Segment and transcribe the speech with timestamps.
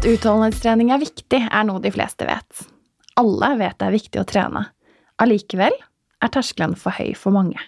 [0.00, 2.60] At utholdenhetstrening er viktig, er noe de fleste vet.
[3.20, 4.62] Alle vet det er viktig å trene.
[5.20, 7.60] Allikevel er terskelen for høy for mange.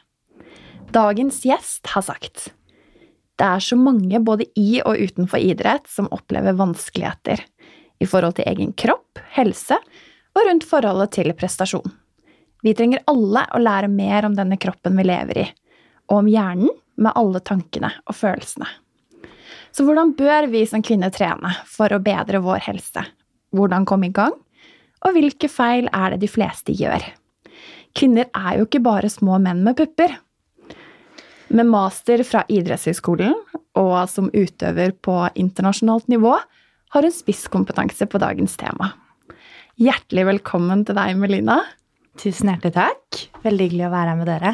[0.96, 2.46] Dagens gjest har sagt
[3.36, 7.42] det er så mange både i og utenfor idrett som opplever vanskeligheter
[8.00, 9.76] i forhold til egen kropp, helse
[10.32, 11.92] og rundt forholdet til prestasjon.
[12.64, 15.50] Vi trenger alle å lære mer om denne kroppen vi lever i,
[16.08, 18.72] og om hjernen med alle tankene og følelsene.
[19.72, 23.06] Så hvordan bør vi som kvinner trene for å bedre vår helse?
[23.56, 24.34] Hvordan komme i gang?
[25.02, 27.04] Og hvilke feil er det de fleste gjør?
[27.96, 30.14] Kvinner er jo ikke bare små menn med pupper.
[31.52, 33.34] Med master fra idrettshøyskolen
[33.80, 36.34] og som utøver på internasjonalt nivå
[36.92, 38.92] har hun spisskompetanse på dagens tema.
[39.80, 41.62] Hjertelig velkommen til deg, Melina.
[42.20, 43.22] Tusen hjertelig takk.
[43.44, 44.52] Veldig hyggelig å være her med dere.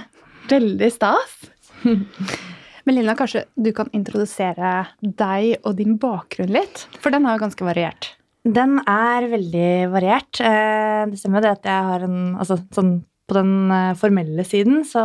[0.51, 1.35] Veldig stas.
[2.89, 6.87] Melina, kanskje du kan introdusere deg og din bakgrunn litt?
[7.03, 8.15] For den er jo ganske variert.
[8.49, 10.41] Den er veldig variert.
[10.41, 14.87] Eh, Det stemmer det at jeg har en Altså sånn på den eh, formelle siden
[14.89, 15.03] så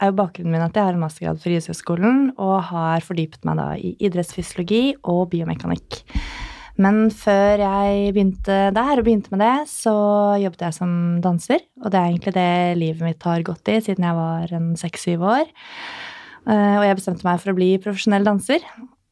[0.00, 3.60] er jo bakgrunnen min at jeg har en mastergrad fra Idrettshøgskolen og har fordypet meg
[3.60, 6.00] da i idrettsfysiologi og biomekanikk.
[6.80, 9.92] Men før jeg begynte der og begynte med det, så
[10.40, 11.60] jobbet jeg som danser.
[11.84, 15.26] Og det er egentlig det livet mitt har gått i siden jeg var en seks-syv
[15.34, 15.50] år.
[16.48, 18.64] Eh, Og jeg bestemte meg for å bli profesjonell danser.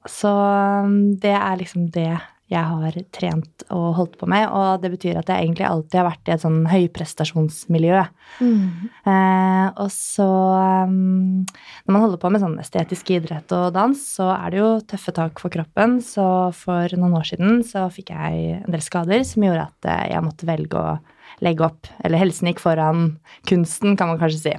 [0.09, 2.11] Så um, det er liksom det
[2.49, 4.47] jeg har trent og holdt på med.
[4.49, 7.99] Og det betyr at jeg egentlig alltid har vært i et sånn høyprestasjonsmiljø.
[9.05, 10.28] Eh, og så
[10.89, 11.44] um,
[11.84, 15.12] Når man holder på med sånn estetisk idrett og dans, så er det jo tøffe
[15.21, 15.99] tak for kroppen.
[16.00, 16.25] Så
[16.56, 20.25] for noen år siden så fikk jeg en del skader som gjorde at eh, jeg
[20.31, 20.99] måtte velge å
[21.45, 21.93] legge opp.
[22.00, 23.10] Eller helsen gikk foran
[23.47, 24.56] kunsten, kan man kanskje si.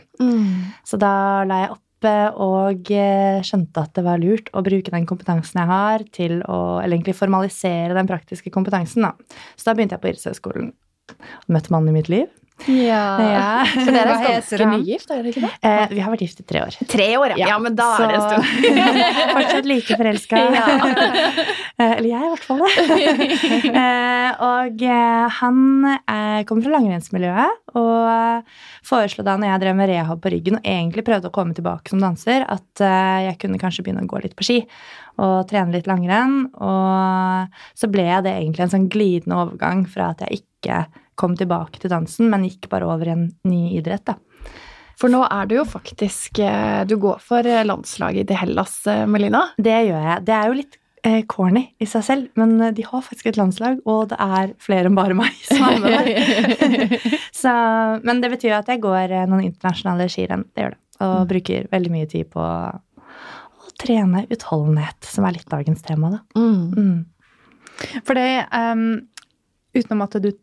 [0.86, 5.08] Så da la jeg opp og eh, skjønte at det var lurt å bruke den
[5.10, 9.04] kompetansen jeg har, til å eller egentlig formalisere den praktiske kompetansen.
[9.04, 9.40] Da.
[9.60, 10.72] Så da begynte jeg på Idrettshøgskolen.
[11.52, 12.30] Møtte mannen i mitt liv.
[12.68, 13.04] Ja.
[13.24, 13.66] Ja.
[13.86, 14.74] Så dere er ganske han?
[14.76, 15.52] nygift, er dere ikke det?
[15.64, 16.78] Eh, vi har vært gift i tre år.
[16.92, 17.50] Tre år, ja.
[17.54, 18.44] ja men da er det en stund.
[18.66, 20.44] Så fortsatt like forelska.
[21.80, 22.62] Eh, Eller jeg, i hvert fall.
[23.70, 25.60] Eh, og eh, han
[26.50, 28.50] kommer fra langrennsmiljøet og
[28.84, 31.94] foreslo da når jeg drev med rehab på ryggen og egentlig prøvde å komme tilbake
[31.94, 34.60] som danser, at jeg kunne kanskje begynne å gå litt på ski
[35.24, 36.50] og trene litt langrenn.
[36.60, 40.84] Og så ble det egentlig en sånn glidende overgang fra at jeg ikke
[41.20, 44.18] kom tilbake til dansen, men gikk bare over i en ny idrett, da.
[45.00, 49.06] For nå er du jo faktisk eh, Du går for eh, landslaget til Hellas, eh,
[49.08, 49.46] Melina.
[49.56, 50.24] Det gjør jeg.
[50.28, 50.80] Det er jo litt
[51.32, 54.98] corny i seg selv, men de har faktisk et landslag, og det er flere enn
[54.98, 56.98] bare meg som er med der.
[57.40, 57.54] Så,
[58.04, 60.44] men det betyr jo at jeg går noen internasjonale skirenn.
[60.52, 60.80] Det gjør det.
[61.08, 66.20] Og bruker veldig mye tid på å trene utholdenhet, som er litt dagens tema, da.
[66.36, 67.08] Mm.
[68.04, 68.84] For det um,
[69.78, 70.34] Utenom at du,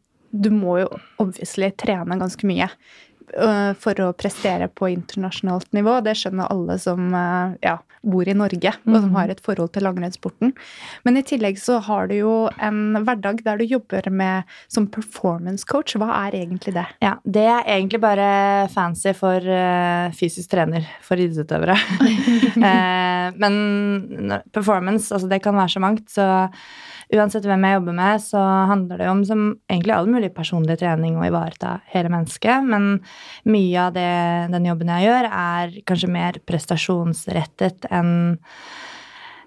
[0.40, 0.88] du må jo
[1.22, 2.68] obviously trene ganske mye
[3.36, 5.98] øh, for å prestere på internasjonalt nivå.
[6.06, 9.14] Det skjønner alle som øh, ja, bor i Norge og som Mhm.
[9.16, 10.52] har et forhold til langrennssporten.
[11.04, 15.66] Men i tillegg så har du jo en hverdag der du jobber med som performance
[15.66, 15.96] coach.
[15.98, 16.86] Hva er egentlig det?
[17.02, 21.76] Ja, det er egentlig bare fancy for eh, fysisk trener for idrettsutøvere.
[22.66, 26.26] Eh, men performance, altså det kan være så mangt, så
[27.14, 28.40] uansett hvem jeg jobber med, så
[28.70, 32.98] handler det om som egentlig all mulig personlig trening å ivareta hele mennesket, men
[33.46, 34.10] mye av det,
[34.54, 38.14] den jobben jeg gjør, er kanskje mer prestasjonsrettet enn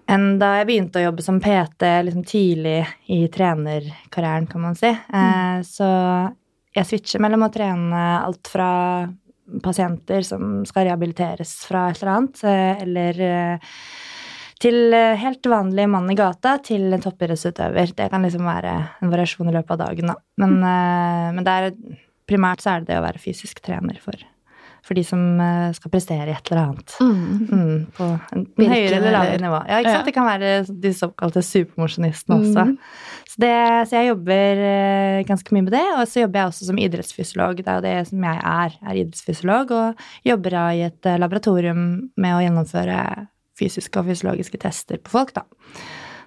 [0.09, 2.79] enn da jeg begynte å jobbe som PT liksom tidlig
[3.13, 4.89] i trenerkarrieren, kan man si.
[4.89, 5.61] Mm.
[5.61, 5.89] så
[6.73, 8.69] jeg switcher mellom å trene alt fra
[9.63, 13.71] pasienter som skal rehabiliteres fra et eller annet, eh, eller eh,
[14.59, 17.95] til eh, helt vanlig mann i gata til en toppidrettsutøver.
[17.95, 20.19] Det kan liksom være en variasjon i løpet av dagen, da.
[20.41, 21.37] Men, mm.
[21.37, 21.71] men det er,
[22.29, 24.19] primært så er det det å være fysisk trener for,
[24.85, 26.97] for de som eh, skal prestere i et eller annet.
[26.99, 29.61] Mm, på en, en høyere eller lavere nivå.
[29.69, 30.03] Ja, ikke sant?
[30.03, 30.07] Ja.
[30.09, 30.51] Det kan være
[30.85, 32.67] de såkalte supermosjonistene også.
[32.69, 32.75] Mm.
[33.29, 33.55] Så, det,
[33.89, 37.63] så jeg jobber eh, ganske mye med det, og så jobber jeg også som idrettsfysiolog.
[37.63, 41.19] Det er jo det som jeg er, er idrettsfysiolog, og jobber da i et eh,
[41.21, 41.83] laboratorium
[42.19, 43.01] med å gjennomføre
[43.59, 45.45] fysiske og fysiologiske tester på folk, da.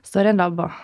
[0.07, 0.81] Står i en lab og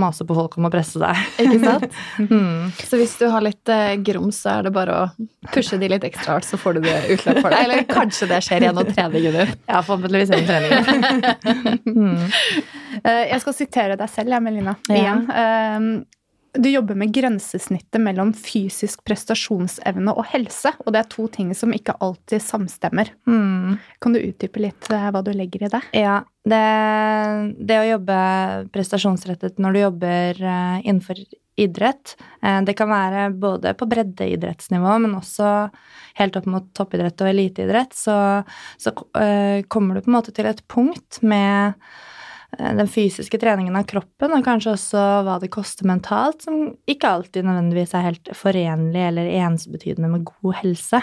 [0.00, 1.18] maser på folk om å presse seg.
[1.42, 1.98] Ikke sant?
[2.32, 2.70] Mm.
[2.76, 6.04] Så hvis du har litt eh, grums, så er det bare å pushe de litt
[6.06, 7.64] ekstra hardt, så får du det utløp for deg.
[7.66, 9.52] Eller kanskje det skjer gjennom trening, Gunnar.
[9.72, 11.82] Ja, forhåpentligvis gjennom treningen.
[11.98, 12.16] mm.
[13.02, 14.76] Eh, Jeg skal sitere deg selv, jeg, Melina.
[14.88, 14.96] Ja.
[15.02, 15.92] Igjen.
[16.52, 21.72] Du jobber med grensesnittet mellom fysisk prestasjonsevne og helse, og det er to ting som
[21.72, 23.08] ikke alltid samstemmer.
[23.24, 23.78] Mm.
[24.04, 25.80] Kan du utdype litt eh, hva du legger i det?
[25.96, 26.60] Ja, det,
[27.56, 28.18] det å jobbe
[28.74, 31.24] prestasjonsrettet når du jobber eh, innenfor
[31.56, 35.48] idrett, eh, det kan være både på breddeidrettsnivå, men også
[36.20, 38.16] helt opp mot toppidrett og eliteidrett, så,
[38.76, 41.80] så kommer du på en måte til et punkt med
[42.58, 47.46] den fysiske treningen av kroppen, og kanskje også hva det koster mentalt, som ikke alltid
[47.48, 51.00] nødvendigvis er helt forenlig eller ensbetydende med god helse.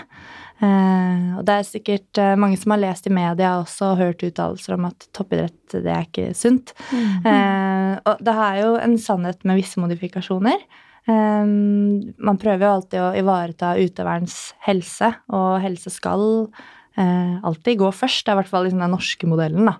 [0.59, 4.25] Eh, og det er sikkert eh, mange som har lest i media også og hørt
[4.27, 6.75] uttalelser om at toppidrett det er ikke sunt.
[6.93, 10.61] Eh, og det er jo en sannhet med visse modifikasjoner.
[11.09, 14.37] Eh, man prøver jo alltid å ivareta utøverens
[14.67, 16.51] helse, og helse skal
[16.99, 18.25] eh, alltid gå først.
[18.25, 19.75] Det er i hvert fall liksom den norske modellen, da.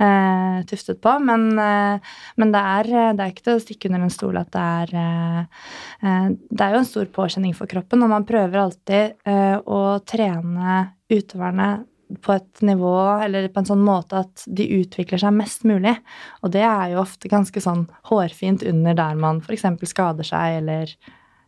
[0.00, 1.12] Eh, tuftet på.
[1.24, 4.50] Men, eh, men det, er, det er ikke til å stikke under en stol at
[4.54, 5.68] det er eh,
[6.04, 10.00] eh, Det er jo en stor påkjenning for kroppen, og man prøver alltid eh, å
[10.08, 11.70] trene utøverne
[12.18, 15.94] på et nivå eller på en sånn måte at de utvikler seg mest mulig.
[16.42, 19.68] Og det er jo ofte ganske sånn hårfint under der man f.eks.
[19.92, 20.94] skader seg eller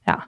[0.08, 0.20] ja.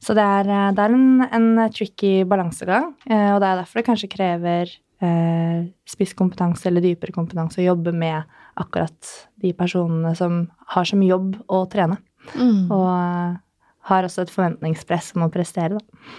[0.00, 3.80] Så det er, eh, det er en, en tricky balansegang, eh, og det er derfor
[3.80, 4.72] det kanskje krever
[5.04, 8.24] eh, spisskompetanse eller dypere kompetanse å jobbe med
[8.60, 10.42] akkurat de personene som
[10.74, 12.00] har som jobb å trene.
[12.32, 12.68] Mm.
[12.72, 12.88] Og
[13.90, 16.10] har også et forventningspress om å prestere, da.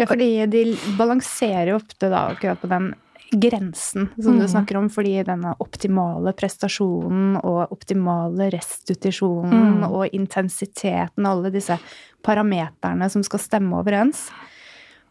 [0.00, 0.62] Ja, fordi de
[0.98, 2.88] balanserer jo ofte da akkurat på den
[3.30, 4.48] grensen som du Mm.
[4.48, 9.90] snakker om, fordi denne optimale prestasjonen og optimale restitusjonen Mm.
[9.90, 11.78] og intensiteten og alle disse
[12.22, 14.30] parameterne som skal stemme overens.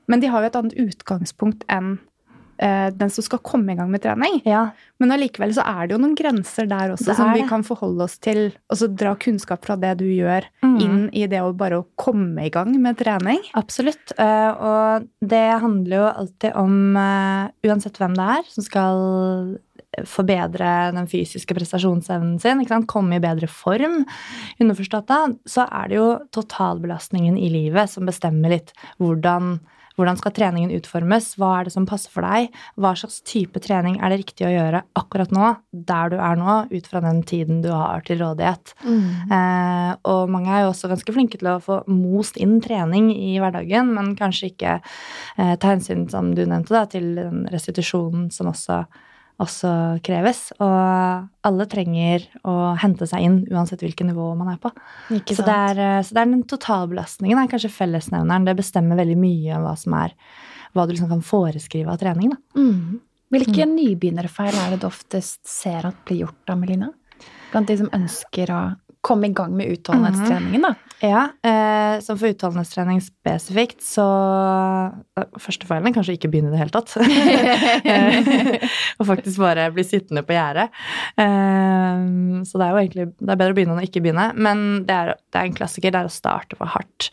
[0.07, 1.99] Men de har jo et annet utgangspunkt enn
[2.59, 4.41] den som skal komme i gang med trening.
[4.43, 4.65] Ja,
[4.99, 8.17] Men allikevel så er det jo noen grenser der også som vi kan forholde oss
[8.19, 8.49] til.
[8.69, 10.75] Og så dra kunnskap fra det du gjør, Mm.
[10.81, 13.39] inn i det å bare komme i gang med trening.
[13.55, 14.11] absolutt.
[14.19, 19.57] Eh, og det handler jo alltid om, eh, uansett hvem det er, som skal
[20.05, 24.05] forbedre den fysiske prestasjonsevnen sin, komme i bedre form,
[24.61, 29.59] underforstått da, så er det jo totalbelastningen i livet som bestemmer litt hvordan
[29.99, 31.33] hvordan skal treningen utformes?
[31.39, 32.53] Hva er det som passer for deg?
[32.79, 36.55] Hva slags type trening er det riktig å gjøre akkurat nå, der du er nå,
[36.71, 38.73] ut fra den tiden du har til rådighet?
[38.85, 39.09] Mm.
[39.35, 43.35] Eh, og mange er jo også ganske flinke til å få most inn trening i
[43.41, 48.53] hverdagen, men kanskje ikke eh, ta hensyn, som du nevnte, da, til den restitusjonen som
[48.53, 48.83] også,
[49.39, 49.71] også
[50.05, 50.49] kreves.
[50.59, 54.71] Og alle trenger å hente seg inn uansett hvilket nivå man er på.
[55.31, 58.47] Så det, er, eh, så det er den totalbelastningen er kanskje fellesnevneren.
[58.47, 60.15] Det bestemmer veldig mye om hva som er
[60.75, 62.33] hva du liksom kan foreskrive av trening.
[62.35, 62.61] Da.
[62.61, 62.99] Mm.
[63.33, 66.91] Hvilke nybegynnerfeil er det du oftest ser at blir gjort da, Melina?
[67.51, 68.61] Blant de som ønsker å
[69.05, 70.73] komme i gang med utholdenhetstreningen, da.
[70.99, 74.03] Ja, eh, som for utholdenhetstrening spesifikt, så
[75.15, 76.91] eh, Første feilen er kanskje ikke begynne i det hele tatt.
[78.99, 80.67] Og faktisk bare bli sittende på gjerdet.
[81.15, 82.03] Eh,
[82.43, 84.29] så det er jo egentlig det er bedre å begynne enn å ikke begynne.
[84.35, 87.11] Men det er, det er en klassiker, det er å starte for hardt.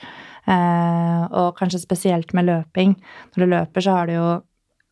[0.50, 2.99] Eh, og kanskje spesielt med løping.
[3.34, 4.28] Når du løper, så har du jo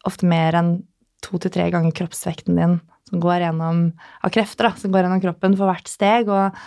[0.07, 0.76] ofte mer enn
[1.25, 3.87] to til tre ganger kroppsvekten din som går gjennom
[4.25, 6.31] av krefter, da, som går gjennom kroppen for hvert steg.
[6.33, 6.61] og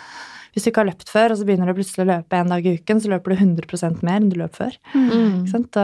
[0.54, 2.64] hvis du ikke har løpt før, og så begynner du plutselig å løpe en dag
[2.66, 4.74] i uken, så løper du 100% mer enn du løp før.
[4.94, 5.44] Mm.
[5.44, 5.76] Og,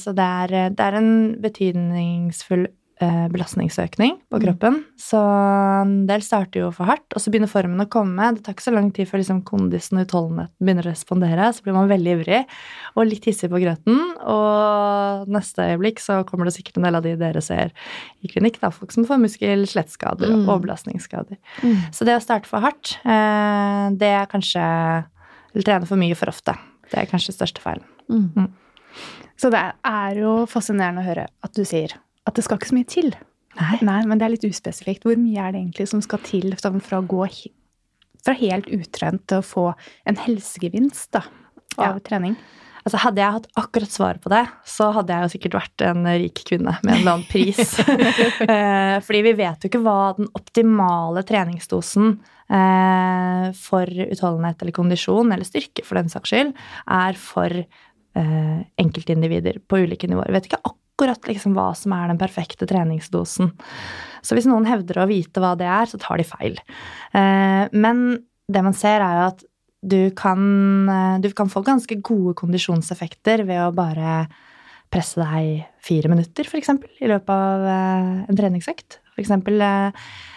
[0.00, 1.10] så det er, det er en
[1.42, 2.68] betydningsfull
[3.00, 4.76] belastningsøkning på kroppen.
[5.00, 8.28] Så en del starter jo for hardt, og så begynner formen å komme.
[8.36, 11.48] Det tar ikke så lang tid før liksom kondisen og utholdenheten begynner å respondere.
[11.56, 12.40] Så blir man veldig ivrig
[12.94, 13.98] og litt hissig på grøten.
[14.30, 17.72] Og neste øyeblikk så kommer det sikkert en del av de dere ser
[18.22, 20.48] i klinikk, da, folk som får muskel-skjelettskader Mm.
[20.48, 21.36] og belastningsskader.
[21.62, 21.92] Mm.
[21.92, 24.62] Så det å starte for hardt, eh, det er kanskje
[25.54, 26.56] Eller trene for mye for ofte.
[26.90, 27.84] Det er kanskje største feilen.
[28.10, 28.48] Mm.
[29.38, 31.94] Så det er jo fascinerende å høre at du sier
[32.26, 33.12] at det skal ikke så mye til.
[33.58, 33.76] Nei.
[33.86, 35.04] Nei, men det er litt uspesifikt.
[35.06, 37.28] Hvor mye er det egentlig som skal til for fra å gå
[38.24, 39.64] fra helt utrent til å få
[40.08, 41.24] en helsegevinst da,
[41.76, 41.98] av Ja.
[42.00, 42.36] trening?
[42.84, 46.04] Altså Hadde jeg hatt akkurat svaret på det, så hadde jeg jo sikkert vært en
[46.04, 47.78] rik kvinne med en eller annen pris.
[48.44, 52.18] Eh, Fordi vi vet jo ikke hva den optimale treningsdosen
[52.52, 56.52] eh, for utholdenhet eller kondisjon, eller styrke for den saks skyld,
[56.92, 60.28] er for eh, enkeltindivider på ulike nivåer.
[60.28, 63.52] Vi vet ikke akkurat liksom hva som er den perfekte treningsdosen.
[64.22, 66.58] Så hvis noen hevder å vite hva det er, så tar de feil.
[67.12, 69.44] Eh, Men det man ser, er jo at
[69.84, 74.28] du kan, eh, du kan få ganske gode kondisjonseffekter ved å bare
[74.90, 76.70] presse deg fire minutter, f.eks.,
[77.00, 79.00] i løpet av eh, en treningsøkt.
[79.14, 79.90] For eksempel, eh,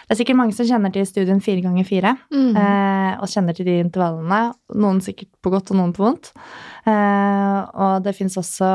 [0.08, 2.56] det er sikkert mange som kjenner til studien fire ganger fire, Mm.
[2.56, 4.54] eh, og kjenner til de intervallene.
[4.74, 6.32] Noen sikkert på godt og noen på vondt.
[6.86, 8.70] Eh, og det fins også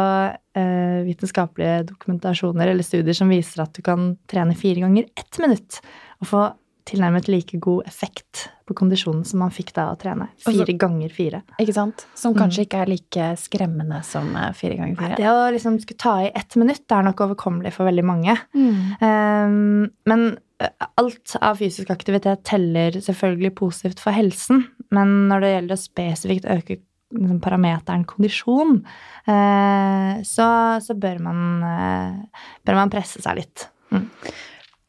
[1.07, 5.79] vitenskapelige dokumentasjoner eller studier som viser at du kan trene fire ganger ett minutt
[6.21, 6.43] og få
[6.85, 11.11] tilnærmet like god effekt på kondisjonen som man fikk da å trene Fire fire ganger
[11.13, 11.41] fire.
[11.61, 12.05] Ikke sant?
[12.19, 15.19] Som kanskje ikke er like skremmende som eh, fire ganger Nei, fire.
[15.19, 18.37] Det å liksom skulle ta i ett minutt det er nok overkommelig for veldig mange.
[18.55, 18.79] Mm.
[19.03, 20.25] Um, men
[20.99, 24.65] alt av fysisk aktivitet teller selvfølgelig positivt for helsen.
[24.93, 26.77] Men når det gjelder å spesifikt øke
[27.13, 28.79] liksom, parameteren kondisjon,
[29.27, 30.47] eh, så,
[30.83, 33.67] så bør, man, eh, bør man presse seg litt.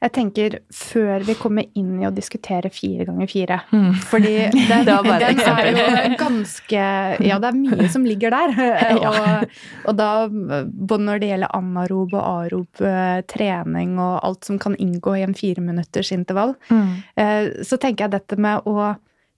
[0.05, 3.95] Jeg tenker før vi kommer inn i å diskutere fire ganger fire Mm.
[4.05, 5.09] Fordi den, den
[5.41, 6.83] er jo ganske
[7.25, 8.53] Ja, det er mye som ligger der.
[9.05, 9.11] Ja.
[9.11, 9.57] Og,
[9.89, 14.77] og da både når det gjelder anarob og arob eh, trening og alt som kan
[14.81, 18.93] inngå i en fireminutters intervall, eh, så tenker jeg dette med å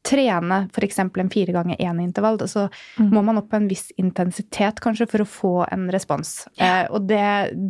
[0.07, 1.01] trene f.eks.
[1.03, 2.69] en fire ganger én intervall, så
[2.99, 3.11] Mm.
[3.13, 6.47] må man opp på en viss intensitet kanskje for å få en respons.
[6.59, 7.25] Eh, og det,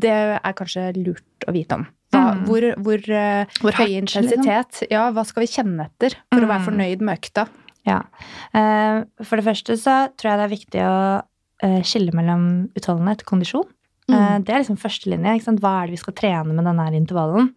[0.04, 1.86] det er kanskje lurt å vite om.
[2.35, 2.45] Mm.
[2.49, 6.49] hvor hvor, eh, Hvor høy hardt, intensitet Ja, hva skal vi kjenne etter for å
[6.49, 6.66] være Mm.
[6.68, 7.47] fornøyd med økta?
[7.87, 8.00] Ja.
[8.54, 11.23] Eh, For det første så tror jeg det er viktig å
[11.62, 13.66] eh, skille mellom utholdenhet og kondisjon.
[14.11, 15.37] Eh, Det er liksom førstelinje.
[15.37, 15.61] ikke sant?
[15.61, 17.52] Hva er det vi skal trene med denne intervallen?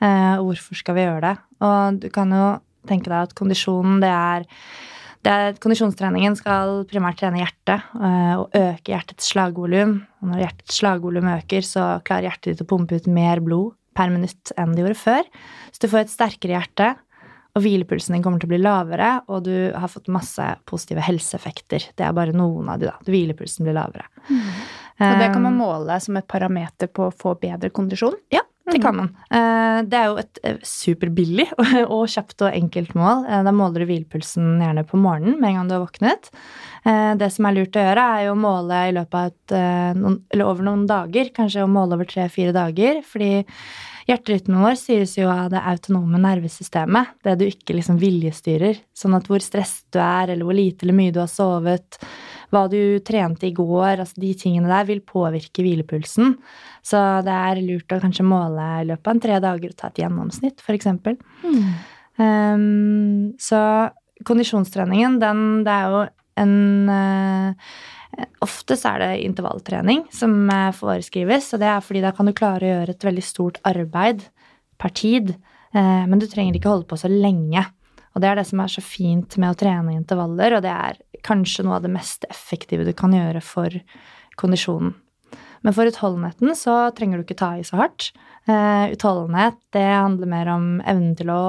[0.00, 1.38] Og hvorfor skal vi gjøre det?
[1.62, 4.44] Og du kan jo tenke deg at kondisjonen, det er,
[5.24, 7.82] det Kondisjonstreningen skal primært trene hjertet
[8.36, 10.06] og øke hjertets slagvolum.
[10.22, 14.12] Og når hjertets slagvolum øker, så klarer hjertet ditt å pumpe ut mer blod per
[14.12, 15.28] minutt enn de gjorde før.
[15.72, 16.92] Så du får et sterkere hjerte,
[17.56, 21.88] og hvilepulsen din kommer til å bli lavere, og du har fått masse positive helseeffekter.
[21.96, 22.98] Det er bare noen av de, da.
[23.08, 24.04] Hvilepulsen blir lavere.
[24.96, 28.16] Og det kan man Eh, måle som et parameter på å få bedre kondisjon.
[28.32, 28.42] Ja,
[28.72, 29.08] det kan man.
[29.30, 31.46] Eh, Det er jo et eh, superbillig
[31.94, 33.26] og kjapt og enkelt mål.
[33.28, 36.30] Eh, Da måler du hvilepulsen gjerne på morgenen med en gang du har våknet.
[36.86, 39.54] Det som er lurt å gjøre, er jo å måle i løpet av et,
[39.98, 41.32] noen, eller over noen dager.
[41.34, 43.00] Kanskje å måle over tre-fire dager.
[43.02, 43.42] Fordi
[44.06, 47.16] hjerterytmen vår styres jo av det autonome nervesystemet.
[47.26, 48.78] Det du ikke liksom viljestyrer.
[48.94, 51.98] Sånn at hvor stresset du er, eller hvor lite eller mye du har sovet,
[52.56, 56.36] hva du trente i går, altså de tingene der vil påvirke hvilepulsen.
[56.86, 59.90] Så det er lurt å kanskje måle i løpet av en tre dager og ta
[59.92, 60.88] et gjennomsnitt, f.eks.
[62.16, 63.60] Um, så
[64.26, 66.06] kondisjonstreningen, den, det er jo
[66.40, 66.56] en
[66.88, 67.74] uh,
[68.40, 72.32] Ofte så er det intervalltrening som uh, foreskrives, og det er fordi da kan du
[72.36, 74.24] klare å gjøre et veldig stort arbeid
[74.80, 75.34] per tid.
[75.76, 77.66] Uh, men du trenger ikke holde på så lenge.
[78.16, 81.00] Og det er det som er så fint med å trene intervaller, og det er
[81.26, 83.76] kanskje noe av det mest effektive du kan gjøre for
[84.40, 84.94] kondisjonen.
[85.60, 88.12] Men for utholdenheten så trenger du ikke ta i så hardt.
[88.48, 91.42] Uh, utholdenhet det handler mer om evnen til å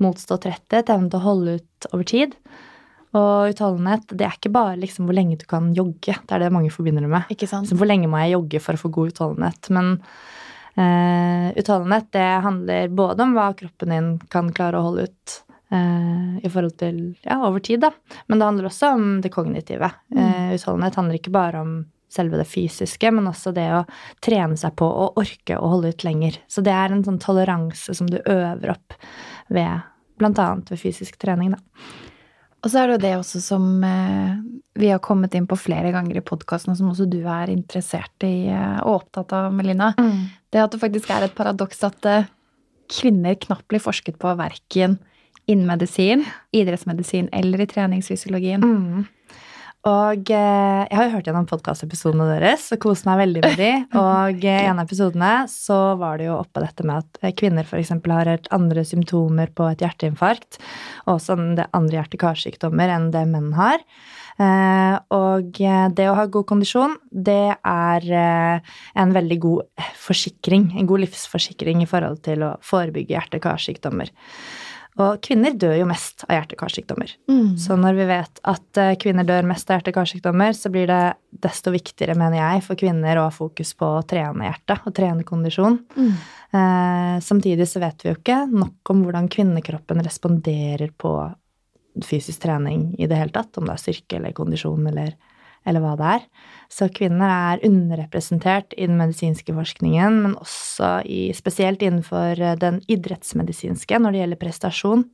[0.00, 2.36] motstå tretthet, evnen til å holde ut over tid.
[3.16, 6.14] Og utholdenhet det er ikke bare liksom hvor lenge du kan jogge.
[6.16, 7.32] Det er det mange forbinder det med.
[7.32, 7.68] Ikke sant?
[7.68, 9.72] Så hvor lenge må jeg jogge for å få god utholdenhet?
[9.74, 9.92] Men
[10.78, 16.38] uh, utholdenhet det handler både om hva kroppen din kan klare å holde ut eh,
[16.44, 17.92] i forhold til ja, over tid, da.
[18.26, 19.90] Men det handler også om det kognitive.
[20.14, 21.76] Eh, utholdenhet handler ikke bare om
[22.12, 23.84] selve det fysiske, men også det å
[24.24, 26.38] trene seg på å orke å holde ut lenger.
[26.48, 28.96] Så det er en sånn toleranse som du øver opp
[29.52, 29.84] ved
[30.24, 31.60] annet ved fysisk trening, da.
[32.64, 34.38] Og så er det jo det også som eh,
[34.80, 38.24] vi har kommet inn på flere ganger i podkasten, og som også du er interessert
[38.26, 38.48] i
[38.80, 39.92] og opptatt av, Melina.
[40.50, 42.08] Det at det faktisk er et paradoks at
[42.90, 44.96] kvinner knapt blir forsket på verken
[45.46, 46.24] innen medisin,
[46.56, 48.64] idrettsmedisin eller i treningsfysiologien.
[48.64, 49.04] Mm.
[49.86, 53.70] Og eh, jeg har jo hørt gjennom podkastepisodene deres og kost meg veldig med de.
[54.00, 57.34] Og eh, i en av episodene så var det jo oppe dette med at eh,
[57.38, 57.94] kvinner f.eks.
[57.94, 60.58] har helt andre symptomer på et hjerteinfarkt,
[61.06, 63.84] og også det andre hjerte-karsykdommer enn det menn har.
[64.36, 70.72] Eh, og eh, det å ha god kondisjon, det er eh, en veldig god forsikring,
[70.76, 74.10] en god livsforsikring i forhold til å forebygge hjerte-karsykdommer.
[74.96, 77.10] Og kvinner dør jo mest av hjerte-karsykdommer.
[77.28, 77.56] Mm.
[77.60, 81.02] Så når vi vet at eh, kvinner dør mest av hjerte-karsykdommer, så blir det
[81.44, 85.26] desto viktigere, mener jeg, for kvinner å ha fokus på å trene hjertet og trene
[85.28, 85.82] kondisjon.
[85.98, 86.14] Mm.
[86.56, 91.12] Eh, samtidig så vet vi jo ikke nok om hvordan kvinnekroppen responderer på
[92.04, 95.12] fysisk trening i det hele tatt, om det er styrke eller kondisjon eller,
[95.66, 96.24] eller hva det er.
[96.72, 102.80] Så kvinner er underrepresentert i den medisinske forskningen, men også i, spesielt innenfor eh, den
[102.90, 105.06] idrettsmedisinske når det gjelder prestasjon.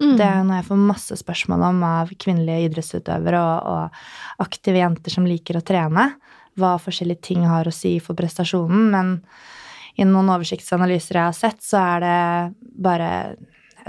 [0.00, 0.16] Mm.
[0.16, 5.12] Det er noe jeg får masse spørsmål om av kvinnelige idrettsutøvere og, og aktive jenter
[5.12, 6.06] som liker å trene.
[6.58, 8.88] Hva forskjellige ting har å si for prestasjonen.
[8.94, 9.12] Men
[10.00, 12.18] i noen oversiktsanalyser jeg har sett, så er det
[12.80, 13.10] bare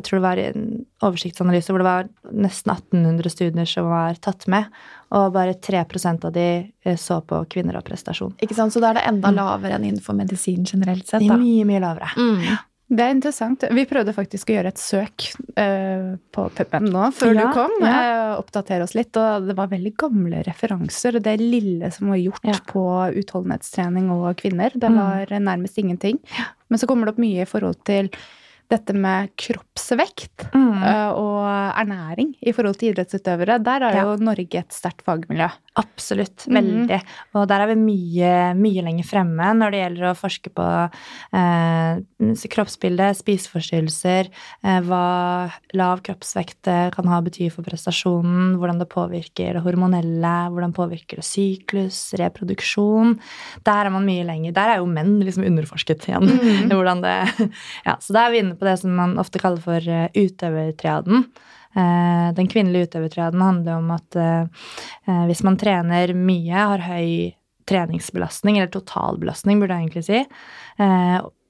[0.01, 0.65] jeg tror det var en
[1.05, 4.65] oversiktsanalyse hvor det var nesten 1800 studier som var tatt med,
[5.13, 6.47] og bare 3% av de
[6.85, 8.33] eh, så på kvinner og prestasjon.
[8.41, 8.73] Ikke sant?
[8.73, 11.37] Så da er det enda lavere enn innenfor medisin generelt sett, da.
[11.37, 12.11] er mye, mye lavere.
[12.17, 12.59] Mm.
[12.91, 13.61] Det er interessant.
[13.71, 17.75] Vi prøvde faktisk å gjøre et søk uh, på PubMed nå før Ja, du kom.
[17.79, 18.01] ja.
[18.33, 19.15] Uh, oppdatere oss litt.
[19.15, 21.15] Og det var veldig gamle referanser.
[21.15, 22.57] Og det lille som var gjort Ja.
[22.67, 22.83] på
[23.21, 24.99] utholdenhetstrening og kvinner, det Mm.
[24.99, 26.19] var nærmest ingenting.
[26.67, 28.11] Men så kommer det opp mye i forhold til
[28.71, 30.83] dette med kroppsvekt Mm.
[30.83, 31.45] eh, og
[31.77, 33.59] ernæring i forhold til idrettsutøvere.
[33.63, 34.03] Der er Ja.
[34.03, 35.49] jo Norge et sterkt fagmiljø.
[35.77, 36.47] Absolutt.
[36.51, 36.87] Veldig.
[36.87, 37.01] Veldig.
[37.35, 40.65] Og der er vi mye, mye lenger fremme når det gjelder å forske på
[41.33, 41.99] eh,
[42.51, 44.27] kroppsbilde, spiseforstyrrelser,
[44.63, 50.33] eh, hva lav kroppsvekt eh, kan ha bety for prestasjonen, hvordan det påvirker det hormonelle,
[50.51, 53.17] hvordan påvirker det syklus, reproduksjon.
[53.63, 54.53] Der er man mye lenger.
[54.57, 56.27] Der er jo menn liksom underforsket igjen.
[56.27, 56.69] Mm.
[56.75, 57.15] hvordan det,
[57.87, 61.25] ja, så da er vi inne på det som man ofte kaller for eh, utøvertriaden.
[61.75, 64.67] Eh, Den kvinnelige utøvertriaden handler om at eh,
[65.29, 67.31] hvis man trener mye, har høy
[67.71, 70.19] treningsbelastning, eller totalbelastning, burde jeg egentlig si,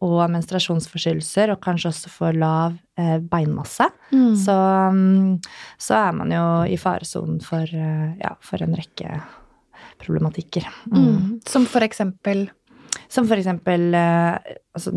[0.03, 2.75] og menstruasjonsforstyrrelser, og kanskje også for lav
[3.31, 4.35] beinmasse, Mm.
[4.35, 4.57] så,
[4.91, 5.39] mm,
[5.79, 9.21] så er man jo i faresonen for, ja, for en rekke
[10.03, 10.67] problematikker.
[10.91, 10.99] Mm.
[10.99, 11.41] Mm.
[11.47, 12.49] Som for eksempel
[13.09, 14.91] Som for eksempel altså,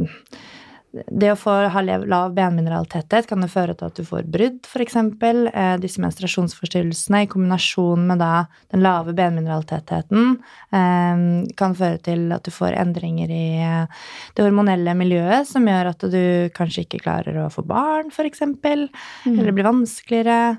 [0.94, 4.96] det å få ha lav benmineraltetthet kan jo føre til at du får brudd, f.eks.
[5.00, 10.37] Eh, disse menstruasjonsforstyrrelsene i kombinasjon med da den lave benmineraltettheten
[10.70, 11.24] eh,
[11.59, 16.07] kan føre til at du får endringer i eh, det hormonelle miljøet som gjør at
[16.14, 16.22] du
[16.54, 18.44] kanskje ikke klarer å få barn, f.eks.
[18.44, 20.54] Eller det blir vanskeligere.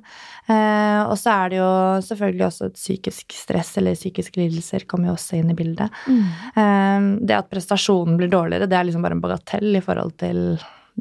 [0.46, 1.70] Eh, og så er det jo
[2.06, 5.94] selvfølgelig også et psykisk stress eller psykiske lidelser kommer jo også inn i bildet.
[6.06, 10.42] Eh, Det at prestasjonen blir dårligere, det er liksom bare en bagatell i forhold til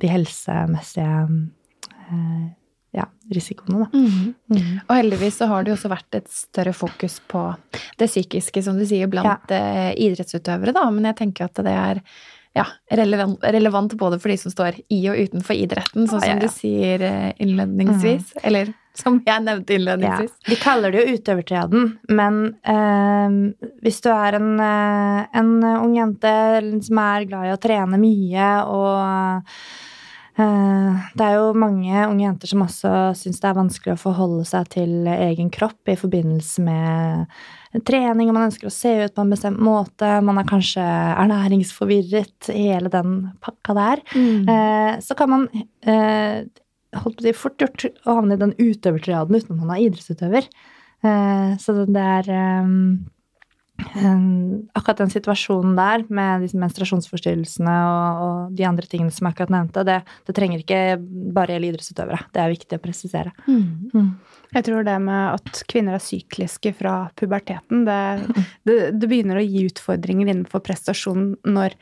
[0.00, 1.16] de helsemessige
[2.08, 2.46] eh,
[2.94, 3.04] ja,
[3.34, 3.98] risikoene, da.
[3.98, 4.34] Mm.
[4.54, 4.78] Mm.
[4.86, 7.42] Og heldigvis så har det jo også vært et større fokus på
[7.98, 9.90] det psykiske, som du sier, blant ja.
[9.98, 10.86] idrettsutøvere, da.
[10.94, 12.00] Men jeg tenker at det er
[12.54, 16.38] ja, relevant, relevant både for de som står i og utenfor idretten, sånn som ja.
[16.38, 17.42] du sier innledningsvis.
[17.42, 18.32] innledningsvis.
[18.46, 18.70] Eller
[19.02, 19.78] som jeg nevnte Ja.
[19.78, 20.34] innledningsvis.
[20.46, 23.38] De kaller det jo utøvertriaden, men eh,
[23.82, 26.34] hvis du er en, eh, en ung jente
[26.86, 29.50] som er glad i å trene mye og
[30.38, 34.46] eh, det er jo mange unge jenter som også syns det er vanskelig å forholde
[34.48, 37.36] seg til egen kropp i forbindelse med
[37.86, 42.50] trening, og man ønsker å se ut på en bestemt måte, man er kanskje ernæringsforvirret,
[42.54, 44.02] hele den pakka der.
[44.14, 44.50] Mm.
[44.50, 45.48] Eh, så kan man
[47.02, 49.82] holdt på å si, fort gjort å havne i den utøvertriaden uten at man er
[49.86, 50.48] idrettsutøver.
[51.04, 52.70] Eh, så det er eh,
[53.74, 59.52] akkurat den situasjonen der med disse menstruasjonsforstyrrelsene og, og de andre tingene som jeg akkurat
[59.52, 60.80] nevnte, det, det trenger ikke
[61.34, 62.22] bare gjelde idrettsutøvere.
[62.32, 63.34] Det er viktig å presisere.
[63.48, 64.14] Mm.
[64.54, 68.00] Jeg tror det med at kvinner er sykliske fra puberteten, det,
[68.68, 71.74] det, det begynner å gi utfordringer innenfor prestasjon når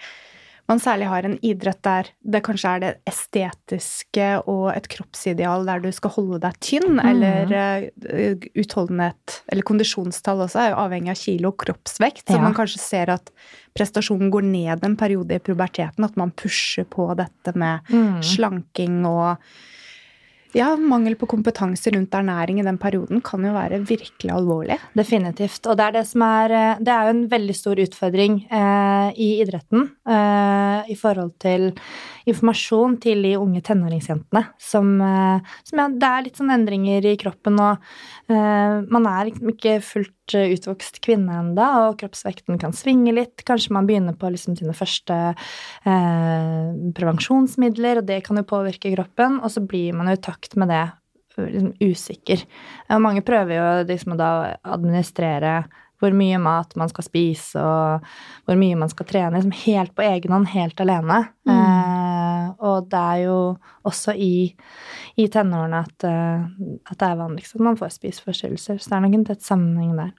[0.70, 5.82] man særlig har en idrett der det kanskje er det estetiske og et kroppsideal der
[5.82, 11.20] du skal holde deg tynn, eller eh, utholdenhet eller kondisjonstall også er jo avhengig av
[11.22, 12.42] kilo og kroppsvekt, så Ja.
[12.46, 13.30] man kanskje ser at
[13.74, 17.80] prestasjonen går ned en periode i puberteten, at man pusher på dette med
[18.22, 19.36] slanking og
[20.56, 24.78] ja, mangel på kompetanse rundt ernæring i den perioden kan jo være virkelig alvorlig.
[24.98, 25.66] Definitivt.
[25.66, 29.08] Og det er det som er eh, Det er jo en veldig stor utfordring eh,
[29.16, 31.70] i idretten eh, i forhold til
[32.28, 34.44] informasjon til de unge tenåringsjentene.
[34.60, 37.78] Som, eh, som ja, Det er litt sånn endringer i kroppen, og
[38.28, 43.42] eh, man er ikke fullt utvokst kvinne enda, og kroppsvekten kan svinge litt.
[43.44, 49.40] Kanskje man begynner på liksom sine første eh, prevensjonsmidler, og det kan jo påvirke kroppen,
[49.42, 50.82] og så blir man jo i takt med det
[51.38, 52.42] liksom usikker.
[52.90, 55.62] Og mange prøver jo liksom da å administrere
[56.02, 58.02] hvor mye mat man skal spise, og
[58.48, 61.20] hvor mye man skal trene, liksom helt på egen hånd, helt alene.
[61.46, 63.36] Eh, og det er jo
[63.86, 64.50] også i,
[65.22, 66.42] i tenårene at, eh,
[66.90, 68.82] at det er vanligst at man får spiseforstyrrelser.
[68.82, 70.10] Så det er nok en tett sammenheng der.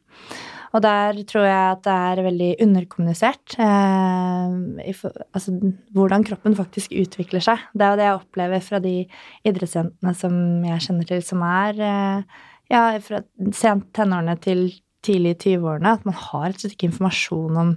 [0.73, 3.57] Og der tror jeg at det er veldig underkommunisert.
[3.61, 4.93] Eh,
[5.29, 5.53] altså
[5.93, 7.61] hvordan kroppen faktisk utvikler seg.
[7.77, 8.95] Det er jo det jeg opplever fra de
[9.45, 12.41] idrettsjentene som jeg kjenner til, som er eh,
[12.73, 13.21] ja, fra
[13.53, 14.65] sent tenårene til
[15.05, 15.93] tidlig i 20-årene.
[15.99, 17.73] At man har et stykke informasjon om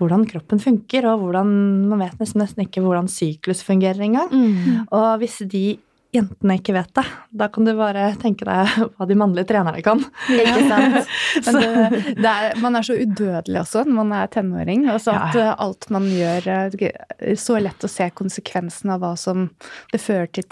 [0.00, 1.50] hvordan kroppen funker, og hvordan
[1.86, 4.32] Man vet nesten, nesten ikke hvordan syklus fungerer engang.
[4.32, 4.88] Mm.
[4.90, 5.78] Og hvis de
[6.14, 10.02] jentene ikke vet det, da kan du bare tenke deg hva de mannlige trenerne kan.
[10.30, 11.10] Ikke sant?
[11.48, 14.86] Men det, det er, man er så udødelig også når man er tenåring.
[14.94, 15.48] Og så at Ja.
[15.50, 19.48] eh, alt man gjør eh, Så lett å se konsekvensen av hva som
[19.92, 20.44] det fører til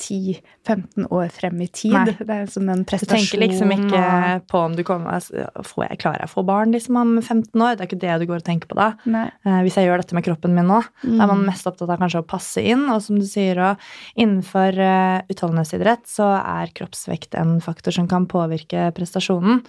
[0.66, 1.94] 10-15 år frem i tid.
[1.94, 2.16] Nei.
[2.18, 4.02] Det er som en Du tenker liksom ikke
[4.50, 7.54] på om du kommer altså, får jeg, Klarer jeg å få barn liksom om 15
[7.62, 7.76] år?
[7.78, 8.90] Det er ikke det du går og tenker på da.
[9.10, 9.26] Nei.
[9.46, 11.28] Eh, hvis jeg gjør dette med kroppen min nå, da er Mm.
[11.28, 12.82] man mest opptatt av kanskje å passe inn.
[12.90, 13.76] Og som du sier, og
[14.18, 15.20] innenfor uh,
[15.52, 19.62] utholdenhetsidrett så er kroppsvekt en faktor som kan påvirke prestasjonen.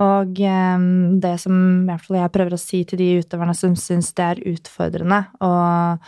[0.00, 0.84] Og eh,
[1.20, 4.24] det som i hvert fall jeg prøver å si til de utøverne som syns det
[4.24, 6.06] er utfordrende og,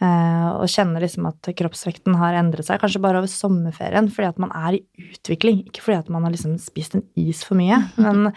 [0.00, 4.40] eh, og kjenner liksom at kroppsvekten har endret seg, kanskje bare over sommerferien, fordi at
[4.40, 7.82] man er i utvikling, ikke fordi at man har liksom spist en is for mye,
[8.06, 8.30] men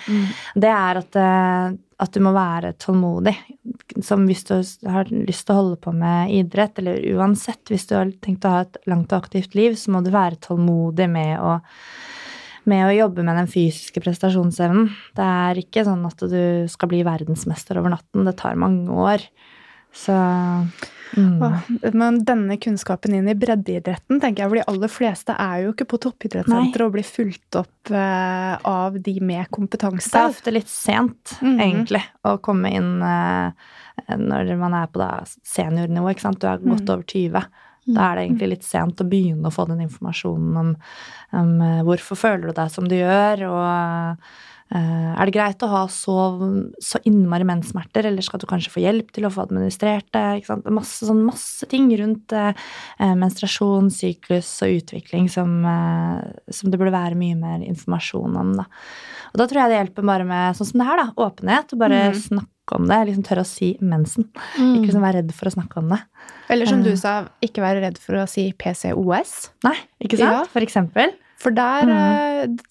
[0.60, 3.38] det er at, eh, at du må være tålmodig.
[4.04, 4.54] Som hvis du
[4.88, 8.54] har lyst til å holde på med idrett, eller uansett, hvis du har tenkt å
[8.54, 11.58] ha et langt og aktivt liv, så må du være tålmodig med å
[12.70, 14.92] med å jobbe med den fysiske prestasjonsevnen.
[15.18, 18.28] Det er ikke sånn at du skal bli verdensmester over natten.
[18.28, 19.26] Det tar mange år.
[19.96, 21.94] Så mm.
[21.98, 25.88] Men denne kunnskapen inn i breddeidretten, tenker jeg, for de aller fleste er jo ikke
[25.90, 30.12] på toppidrettssenteret og blir fulgt opp eh, av de med kompetanse.
[30.14, 31.58] Det er ofte litt sent, Mhm.
[31.66, 33.52] egentlig, å komme inn eh,
[34.16, 36.14] når man er på da seniornivå.
[36.38, 36.94] Du er godt mm.
[36.94, 37.50] over 20.
[37.88, 40.76] Da er det egentlig litt sent å begynne å få den informasjonen om,
[41.40, 43.64] om eh, hvorfor føler du deg som du gjør, og
[44.76, 46.18] eh, er det greit å ha så,
[46.84, 50.26] så innmari menssmerter, eller skal du kanskje få hjelp til å få administrert det?
[50.70, 56.94] Masse, sånn, masse ting rundt eh, menstruasjon, syklus og utvikling som, eh, som det burde
[56.94, 58.54] være mye mer informasjon om.
[58.62, 58.70] Da.
[59.34, 61.86] Og da tror jeg det hjelper bare med sånn som det her, da, åpenhet, og
[61.88, 62.24] bare mm.
[62.28, 63.00] snakke om det.
[63.08, 64.28] Liksom tørre å si mensen.
[64.58, 66.02] Ikke liksom være redd for å snakke om det.
[66.50, 66.96] Eller som du Eh.
[66.96, 69.50] sa, ikke være redd for å si PCOS.
[69.64, 70.32] Nei, ikke sant?
[70.32, 70.44] Ja.
[70.46, 71.14] For eksempel.
[71.40, 71.90] For der, Mhm.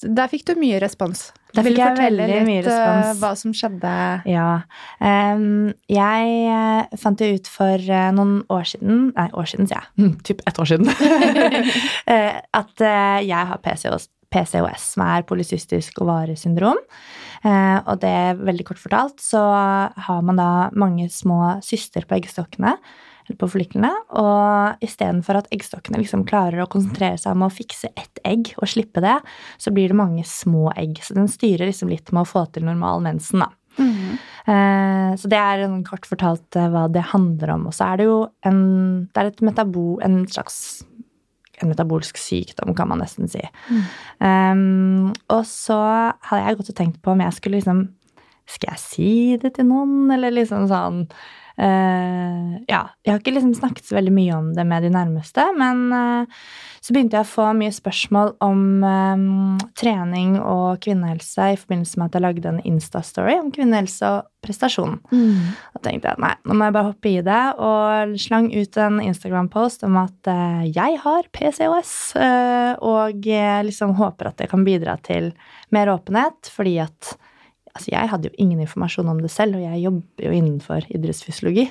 [0.04, 1.32] eh, der fikk du mye respons.
[1.54, 3.18] Der fikk jeg veldig litt mye respons.
[3.18, 4.26] hva som skjedde?
[4.26, 4.62] Ja.
[5.00, 9.80] Um, jeg eh, fant det ut for eh, noen år siden Nei, år siden, sier
[9.80, 9.88] jeg.
[9.96, 10.86] Hm, typ ett år siden.
[12.08, 16.80] Eh, at eh, jeg har PCOS, PCOS, som er polycystisk ovariesyndrom.
[17.44, 19.42] Eh, og det, er veldig kort fortalt, så
[20.08, 22.76] har man da mange små syster på eggstokkene.
[23.28, 23.90] Eller på folliklene.
[24.16, 28.70] Og istedenfor at eggstokkene liksom klarer å konsentrere seg om å fikse ett egg og
[28.72, 29.18] slippe det,
[29.60, 31.00] så blir det mange små egg.
[31.04, 33.52] Så den styrer liksom litt med å få til normal mensen, da.
[33.78, 34.18] Mm.
[34.48, 37.68] Eh, Så det er en kort fortalt eh, hva det handler om.
[37.68, 38.62] Og så er det jo en,
[39.12, 40.82] det er et metabo, en slags
[41.62, 43.42] en metabolsk sykdom, kan man nesten si.
[44.20, 45.78] Um, og så
[46.30, 47.88] hadde jeg gått og tenkt på om jeg skulle liksom
[48.48, 51.02] Skal jeg si det til noen, eller liksom sånn
[51.58, 55.44] eh, Ja, jeg har ikke liksom snakket så veldig mye om det med de nærmeste,
[55.58, 56.40] men uh,
[56.80, 62.10] så begynte jeg å få mye spørsmål om um, trening og kvinnehelse i forbindelse med
[62.10, 64.98] at jeg lagde en Insta-story om kvinnehelse og prestasjon.
[65.74, 69.00] Da tenkte jeg nei, nå må jeg bare hoppe i det, og slang ut en
[69.04, 71.96] Instagram-post om at uh, jeg har PCOS,
[72.84, 73.26] og
[73.68, 75.32] liksom håper at det kan bidra til
[75.74, 77.16] mer åpenhet, fordi at
[77.78, 81.68] altså, jeg hadde jo ingen informasjon om det selv, og jeg jobber jo innenfor idrettsfysiologi,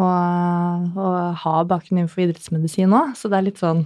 [0.00, 3.84] og, og har bakgrunn innenfor idrettsmedisin òg, så det er litt sånn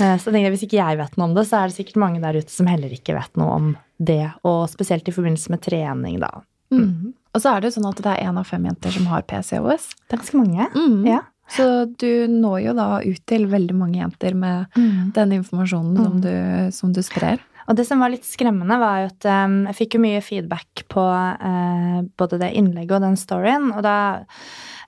[0.00, 2.22] eh, så jeg, Hvis ikke jeg vet noe om det, så er det sikkert mange
[2.22, 6.18] der ute som heller ikke vet noe om det, og spesielt i forbindelse med trening,
[6.22, 6.30] da.
[6.74, 7.14] Mm.
[7.36, 9.24] Og så er det jo sånn at det er én av fem jenter som har
[9.28, 9.90] PCOS.
[10.06, 10.68] Det er ganske mange.
[10.76, 11.00] Mm.
[11.08, 11.22] Ja.
[11.52, 11.64] Så
[12.00, 14.78] du når jo da ut til veldig mange jenter med
[15.14, 16.22] den informasjonen som, Mm.
[16.24, 17.38] du, som du sprer.
[17.66, 20.86] Og det som var litt skremmende, var jo at um, jeg fikk jo mye feedback
[20.92, 23.70] på uh, både det innlegget og den storyen.
[23.74, 23.98] Og da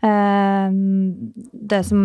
[0.06, 0.68] uh,
[1.72, 2.02] Det som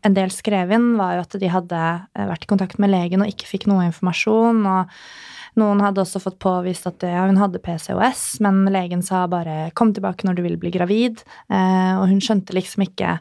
[0.00, 1.80] en del skrev inn, var jo at de hadde
[2.16, 4.62] eh, vært i kontakt med legen og ikke fikk noe informasjon.
[4.66, 4.92] og
[5.56, 9.94] noen hadde også fått påvist at ja, hun hadde PCOS, men legen sa bare 'kom
[9.94, 11.24] tilbake når du vil bli gravid'.
[11.48, 13.18] Eh, og hun skjønte liksom ikke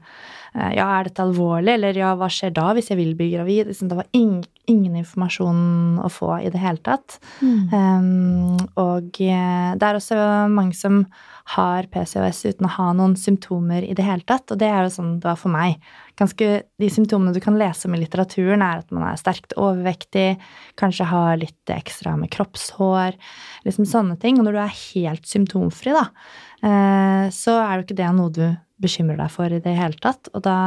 [0.55, 3.67] ja, er dette alvorlig, eller ja, hva skjer da hvis jeg vil bli gravid?
[3.67, 7.17] Liksom, det var ingen, ingen informasjon å få i det hele tatt.
[7.41, 10.19] Um, og eh, det er også
[10.53, 11.03] mange som
[11.57, 14.95] har PCOS uten å ha noen symptomer i det hele tatt, og det er jo
[14.95, 15.77] sånn det var for meg.
[16.19, 16.49] Ganske,
[16.79, 20.37] de symptomene du kan lese om i litteraturen, er at man er sterkt overvektig,
[20.79, 23.17] kanskje har litt ekstra med kroppshår,
[23.67, 24.39] liksom sånne ting.
[24.39, 26.05] Og når du er helt symptomfri, da,
[26.63, 28.45] eh, så er jo ikke det noe du
[28.81, 30.31] bekymrer deg for i det hele tatt.
[30.33, 30.57] Og da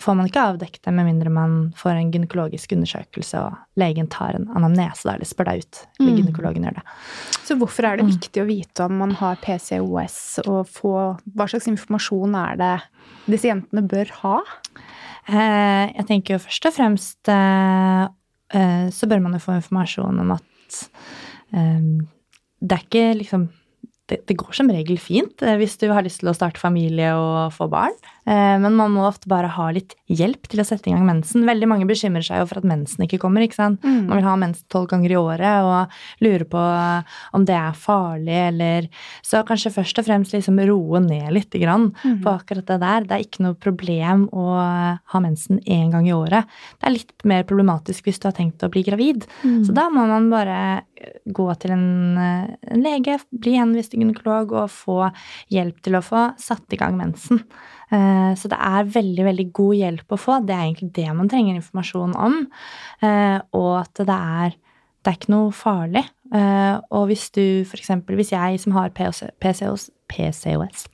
[0.00, 4.34] får man ikke avdekket det med mindre man får en gynekologisk undersøkelse og legen tar
[4.38, 5.80] en anamnese da, eller spør deg ut.
[6.00, 6.16] Eller Mm.
[6.22, 6.82] gynekologen gjør det.
[7.44, 8.12] Så hvorfor er det Mm.
[8.16, 12.82] viktig å vite om man har PCOS, og få Hva slags informasjon er det
[13.28, 14.40] disse jentene bør ha?
[15.28, 18.08] Eh, jeg tenker jo først og fremst eh,
[18.58, 20.88] eh, så bør man jo få informasjon om at
[21.52, 21.80] eh,
[22.62, 23.48] det er ikke liksom
[24.08, 27.12] det, det går som regel fint eh, hvis du har lyst til å starte familie
[27.14, 27.94] og få barn.
[28.26, 31.42] Eh, Men man må ofte bare ha litt hjelp til å sette i gang mensen.
[31.48, 33.42] Veldig mange bekymrer seg jo for at mensen ikke kommer.
[33.42, 33.80] ikke sant?
[33.82, 34.06] Mm.
[34.06, 35.88] Man vil ha mensen tolv ganger i året og
[36.22, 36.62] lurer på
[37.34, 38.88] om det er farlig, eller
[39.22, 42.22] Så kanskje først og fremst liksom roe ned litt grann Mm.
[42.22, 43.00] på akkurat det der.
[43.04, 44.44] Det er ikke noe problem å
[45.04, 46.46] ha mensen én gang i året.
[46.80, 49.26] Det er litt mer problematisk hvis du har tenkt å bli gravid.
[49.42, 49.64] Mm.
[49.66, 50.82] Så da må man bare
[51.28, 55.12] gå til en, eh, en lege, bli henvist til gynekolog og få
[55.50, 57.42] hjelp til å få satt i gang mensen.
[57.92, 60.40] Eh, Så det er veldig, veldig god hjelp å få.
[60.46, 62.46] Det er egentlig det man trenger informasjon om.
[63.02, 64.56] Eh, Og at det er,
[65.02, 66.04] det er ikke noe farlig.
[66.32, 70.88] Eh, Og hvis du eksempel, hvis jeg som har PCOS, PCOS, PCOS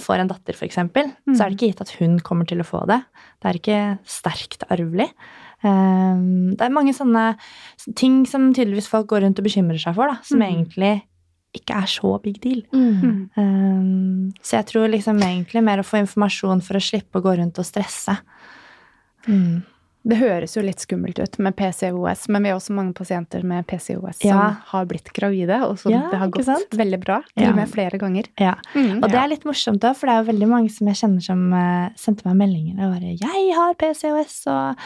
[0.00, 2.64] får en datter for eksempel, så er det ikke gitt at hun kommer til å
[2.64, 3.02] få det.
[3.40, 5.10] Det er ikke sterkt arvelig.
[5.62, 7.36] Det er mange sånne
[7.94, 10.48] ting som tydeligvis folk går rundt og bekymrer seg for, da, som mm.
[10.48, 11.02] egentlig
[11.52, 12.62] ikke er så big deal.
[12.72, 13.28] Mm.
[13.36, 17.36] Um, så jeg tror liksom egentlig mer å få informasjon for å slippe å gå
[17.40, 18.16] rundt og stresse.
[19.28, 19.60] Mm.
[20.02, 23.66] Det høres jo litt skummelt ut med PCOS, men vi har også mange pasienter med
[23.70, 26.70] PCOS som har blitt gravide, og som Ja, det har gått sant?
[26.74, 27.20] veldig bra.
[27.36, 27.50] Til Ja.
[27.50, 28.26] og med flere ganger.
[28.38, 28.54] Ja.
[28.74, 28.98] Mm.
[29.02, 31.22] Og det er litt morsomt òg, for det er jo veldig mange som jeg kjenner
[31.22, 34.76] som uh, sendte meg meldinger og bare 'Jeg har PCOS', og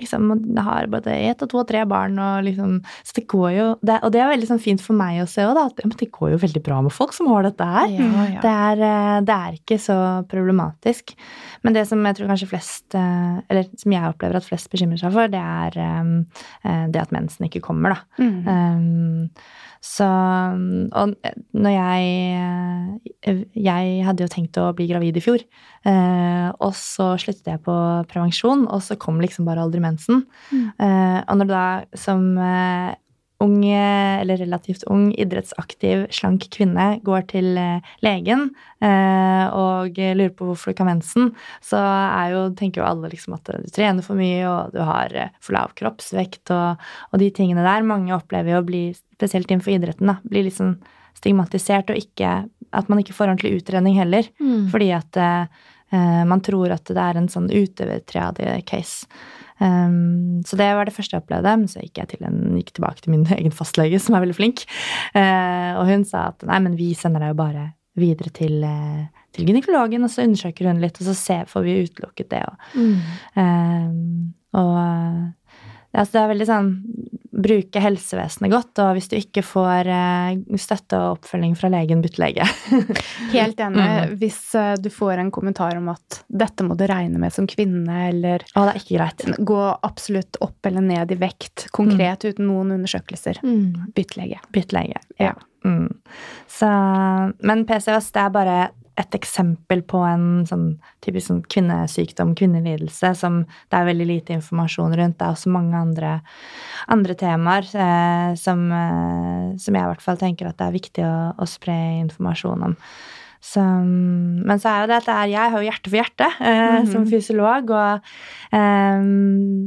[0.00, 3.76] liksom har både ett og to og tre barn, og liksom Så det går jo
[3.84, 5.90] det, Og det er veldig sånn fint for meg å se òg, da, at ja,
[5.90, 7.88] det går jo veldig bra med folk som har dette her.
[7.88, 8.40] Ja, ja.
[8.40, 11.14] Det er, uh, det er ikke så problematisk.
[11.62, 15.00] Men det som jeg tror kanskje flest uh, Eller som jeg opplever at flest bekymrer
[15.00, 16.14] seg for, det er um,
[16.66, 18.22] eh, det at mensen ikke kommer, da.
[18.22, 18.46] Mm.
[18.46, 20.06] Um, så
[20.94, 21.14] Og
[21.58, 22.10] når jeg
[23.26, 25.42] eh, Jeg hadde jo tenkt å bli gravid i fjor.
[25.82, 27.74] Uh, og så sluttet jeg på
[28.06, 30.22] prevensjon, og så kom liksom bare aldri mensen.
[30.52, 30.68] Mm.
[30.78, 31.66] Uh, og når du da
[31.98, 32.28] som
[33.42, 38.48] ung, eller relativt ung, idrettsaktiv, slank kvinne går til eh, legen
[38.82, 41.32] eh, og lurer på hvorfor du ikke har mensen,
[41.64, 41.80] så
[42.32, 45.56] jo, tenker jo alle liksom at du trener for mye, og du har eh, for
[45.56, 47.86] lav kroppsvekt og, og de tingene der.
[47.86, 48.84] Mange opplever jo å bli,
[49.18, 50.76] spesielt innenfor idretten, da, bli litt sånn
[51.18, 52.38] stigmatisert, og ikke,
[52.72, 54.26] at man ikke får ordentlig utredning heller.
[54.42, 54.66] Mm.
[54.72, 55.18] Fordi at
[55.92, 59.04] man tror at det er en sånn utøvertriade-case.
[59.62, 61.52] Um, så det var det første jeg opplevde.
[61.60, 64.38] Men så gikk jeg, til en, gikk tilbake til min egen fastlege, som er veldig
[64.38, 64.64] flink.
[65.14, 67.68] Uh, og hun sa at nei, men vi sender deg jo bare
[68.00, 69.04] videre til, uh,
[69.36, 72.42] til gynekologen, og så undersøker hun litt, og så ser, får vi utelukket det.
[72.48, 72.96] Og, Mm.
[73.36, 74.74] um, og
[75.92, 76.70] ja, så det er veldig sånn
[77.42, 82.18] bruke helsevesenet godt, og hvis du ikke får eh, støtte og oppfølging fra legen, bytt
[82.20, 82.44] lege.
[83.36, 83.86] Helt enig.
[83.86, 84.12] Mm.
[84.20, 88.08] Hvis eh, du får en kommentar om at 'dette må du regne med som kvinne',
[88.10, 89.24] eller Å, det er ikke greit.
[89.48, 93.88] 'gå absolutt opp eller ned i vekt', konkret uten noen undersøkelser, Mm.
[93.96, 94.38] bytt lege.
[94.52, 95.00] Bytt lege.
[95.18, 95.32] Ja.
[95.64, 95.88] Mm.
[96.48, 96.68] Så,
[97.40, 98.58] men PCOS det er bare
[99.02, 100.66] et eksempel på en sånn
[101.04, 105.18] typisk sånn kvinnesykdom, kvinnelidelse, som det er veldig lite informasjon rundt.
[105.20, 106.12] Det er også mange andre,
[106.94, 111.04] andre temaer eh, som, eh, som jeg i hvert fall tenker at det er viktig
[111.08, 112.78] å, å spre informasjon om.
[113.42, 116.26] Så, men så er jo det at det er, jeg har jo hjerte for hjerte
[116.46, 116.90] eh, Mhm.
[116.92, 118.12] som fysiolog, og
[118.54, 119.02] eh,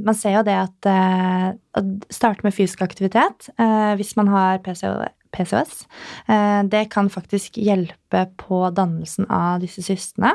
[0.07, 4.63] man ser jo det at eh, å starte med fysisk aktivitet eh, hvis man har
[4.63, 4.93] PCO,
[5.35, 5.85] PCOS,
[6.31, 10.31] eh, det kan faktisk hjelpe på dannelsen av disse cystene.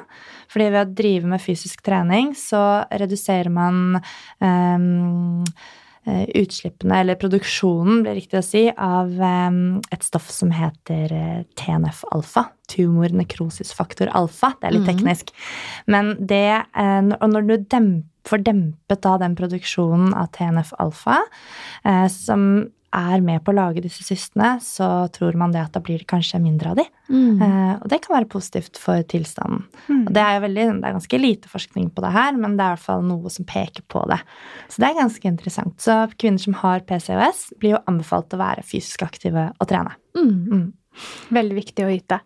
[0.53, 3.97] Fordi ved å drive med fysisk trening så reduserer man
[4.41, 9.59] eh, utslippene, eller produksjonen, blir det riktig å si, av eh,
[9.93, 12.47] et stoff som heter eh, TNF-alfa.
[12.71, 14.53] Tumor nekrosisfaktor alfa.
[14.61, 14.93] Det er litt Mhm.
[14.95, 15.33] teknisk.
[15.91, 21.23] Men det Og når du demper, får dempet da den produksjonen av TNF-alfa,
[21.85, 25.81] eh, som er med på å lage disse cystene, så tror man det at da
[25.85, 26.85] blir det kanskje mindre av de.
[27.09, 27.43] Mm.
[27.43, 29.63] Eh, og det kan være positivt for tilstanden.
[29.87, 30.03] Mm.
[30.09, 32.65] Og det er jo veldig, det er ganske lite forskning på det her, men det
[32.67, 34.19] er i hvert fall noe som peker på det.
[34.69, 35.77] Så det er ganske interessant.
[35.83, 39.95] Så kvinner som har PCOS, blir jo anbefalt å være fysisk aktive og trene.
[40.19, 40.33] Mm.
[40.51, 40.65] Mm.
[41.31, 42.19] Veldig viktig å vite.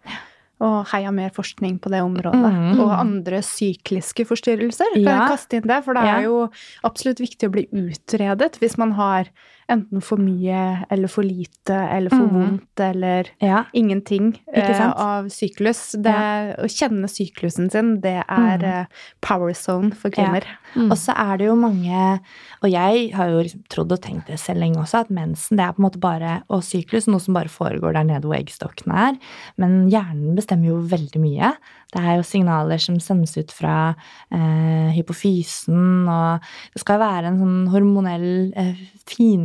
[0.65, 2.41] Og heia mer forskning på det området.
[2.55, 2.79] Mm.
[2.81, 4.95] Og andre sykliske forstyrrelser.
[4.95, 5.19] Kan Ja.
[5.19, 5.85] jeg kaste inn det?
[5.85, 6.17] For det Ja.
[6.17, 6.49] er jo
[6.85, 9.29] absolutt viktig å bli utredet hvis man har
[9.71, 12.35] enten for mye eller for lite eller for Mhm.
[12.35, 13.65] vondt eller Ja.
[13.73, 15.93] ingenting eh, av syklus.
[16.01, 16.15] Det,
[16.59, 18.65] Å kjenne syklusen sin, det er mm.
[18.65, 18.87] eh,
[19.21, 20.43] power zone for kvinner.
[20.75, 20.91] Mm.
[20.91, 22.21] Og så er det jo mange
[22.65, 25.65] Og jeg har jo liksom trodd og tenkt det selv lenge også, at mensen det
[25.67, 28.95] er på en måte bare og syklus noe som bare foregår der nede hvor eggstokkene
[28.95, 29.19] er.
[29.59, 31.53] Men hjernen bestemmer jo veldig mye.
[31.93, 33.95] Det er jo signaler som sendes ut fra
[34.33, 36.41] eh, hypofysen, og
[36.75, 38.75] det skal være en sånn hormonell eh,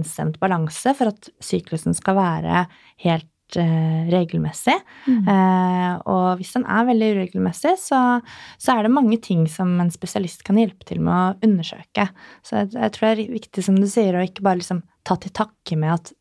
[0.09, 2.65] finstemt balanse for at syklusen skal være
[3.03, 4.75] helt eh, regelmessig.
[5.07, 5.27] Mm.
[5.29, 8.21] Eh, og hvis den er veldig uregelmessig, så,
[8.57, 12.09] så er det mange ting som en spesialist kan hjelpe til med å undersøke.
[12.43, 15.17] Så jeg, jeg tror det er viktig, som du sier, å ikke bare liksom ta
[15.19, 16.13] til takke med at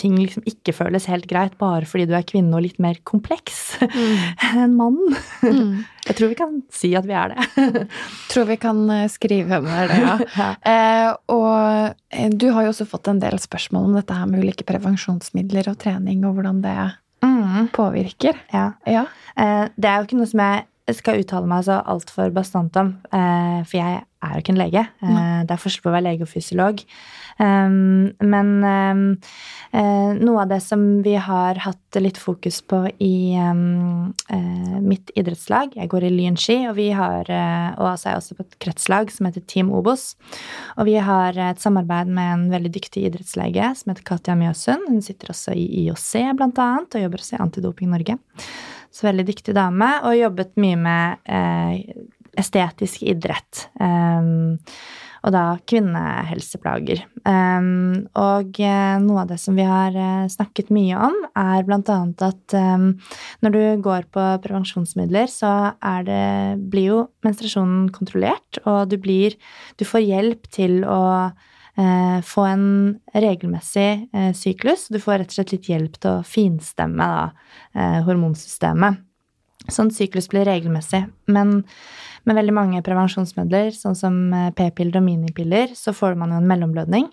[0.00, 3.76] ting liksom ikke føles helt greit bare fordi du er kvinne og litt mer kompleks
[4.50, 4.98] enn mann.
[5.44, 5.84] Mm.
[6.08, 7.84] Jeg tror vi kan si at vi er det.
[8.32, 10.16] Tror vi kan eh, skrive under det, ja.
[10.36, 10.48] Ja.
[10.68, 14.42] Eh, og eh, du har jo også fått en del spørsmål om dette her med
[14.44, 16.76] ulike prevensjonsmidler og trening, og hvordan det
[17.24, 18.36] Mm, påvirker.
[18.52, 18.74] ja.
[18.84, 19.06] Ja.
[19.40, 22.90] Eh, Det er jo ikke noe som jeg skal uttale meg så altfor bastant om,
[23.08, 24.82] eh, for jeg er jo ikke en lege.
[25.02, 26.84] Eh, Det er forskjell på å være lege og fysiolog.
[27.36, 29.18] Um, Men
[29.74, 33.34] eh, noe av det som vi har hatt litt fokus på i
[34.84, 38.44] mitt idrettslag Jeg går i Lynski, og vi har Og altså er jeg også på
[38.44, 40.14] et kretslag som heter Team Obos.
[40.78, 44.86] Og vi har et samarbeid med en veldig dyktig idrettslege som heter Katja Mjøsund.
[44.88, 48.18] Hun sitter også i IOC, blant annet, og jobber også i Antidoping Norge.
[48.94, 51.96] Så veldig dyktig dame, og jobbet mye med eh,
[52.38, 53.66] estetisk idrett.
[53.80, 54.60] Um,
[55.24, 57.00] og da kvinnehelseplager.
[57.24, 62.24] Um, og eh, noe av det som vi har eh, snakket mye om, er annet
[62.26, 62.90] at um,
[63.40, 65.72] når du går på prevensjonsmidler, så
[66.04, 69.38] det, blir jo menstruasjonen kontrollert, og du blir
[69.80, 71.32] Du får hjelp til å
[72.22, 72.66] få en
[73.14, 74.86] regelmessig eh, syklus.
[74.92, 77.24] Du får rett og slett litt hjelp til å finstemme da,
[77.74, 79.02] eh, hormonsystemet.
[79.72, 81.06] Sånn syklus blir regelmessig.
[81.32, 81.62] Men
[82.28, 86.48] med veldig mange prevensjonsmidler, sånn som eh, p-piller og minipiller, så får man jo en
[86.48, 87.08] mellomblødning.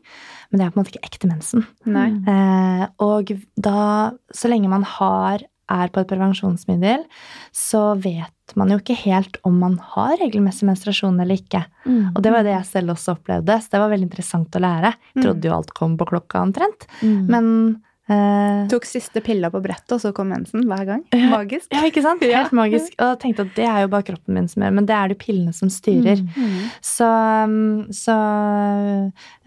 [0.52, 1.66] Men det er på en måte ikke ekte mensen.
[1.88, 2.10] Nei.
[2.28, 7.06] Eh, og da, så lenge man har, er på et prevensjonsmiddel,
[7.56, 11.64] så vet man jo ikke helt om man har regelmessig menstruasjon eller ikke.
[11.86, 12.12] Mm.
[12.16, 14.94] Og det var det jeg selv også opplevde, så det var veldig interessant å lære.
[15.16, 15.24] Jeg Mm.
[15.24, 17.28] trodde jo alt kom på klokka omtrent, Mm.
[17.30, 21.04] men eh, Tok siste pilla på brettet, og så kom mensen hver gang.
[21.32, 21.70] Magisk.
[21.74, 22.24] Ja, ikke sant?
[22.32, 22.94] Helt magisk.
[23.00, 25.12] Og jeg tenkte at det er jo bare kroppen min som gjør men det er
[25.12, 26.22] det pillene som styrer.
[26.36, 26.58] Mm.
[26.86, 27.56] Så, um,
[27.96, 28.16] så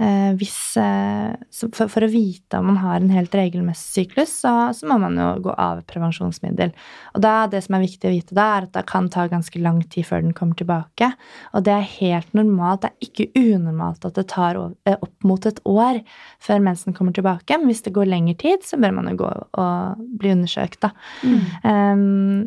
[0.01, 4.33] uh, hvis uh, så for, for å vite om man har en helt regelmessig syklus,
[4.45, 6.75] så, så må man jo gå av prevensjonsmiddel.
[7.15, 9.61] Og da, det som er viktig å vite da, er at det kan ta ganske
[9.63, 11.11] lang tid før den kommer tilbake.
[11.55, 12.85] Og det er helt normalt.
[12.85, 16.01] Det er ikke unormalt at det tar opp mot et år
[16.43, 17.59] før mensen kommer tilbake.
[17.59, 20.93] Men hvis det går lengre tid, så bør man jo gå og bli undersøkt, da.
[21.27, 21.41] Mm.
[21.65, 22.03] Um,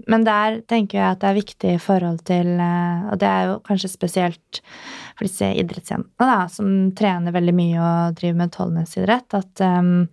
[0.08, 3.50] men der tenker jeg at det er viktig i forhold til eh, Og det er
[3.50, 4.62] jo kanskje spesielt
[5.18, 10.06] for disse idrettsjentene da, som trener veldig mye og driver med utholdenhetsidrett, at, um,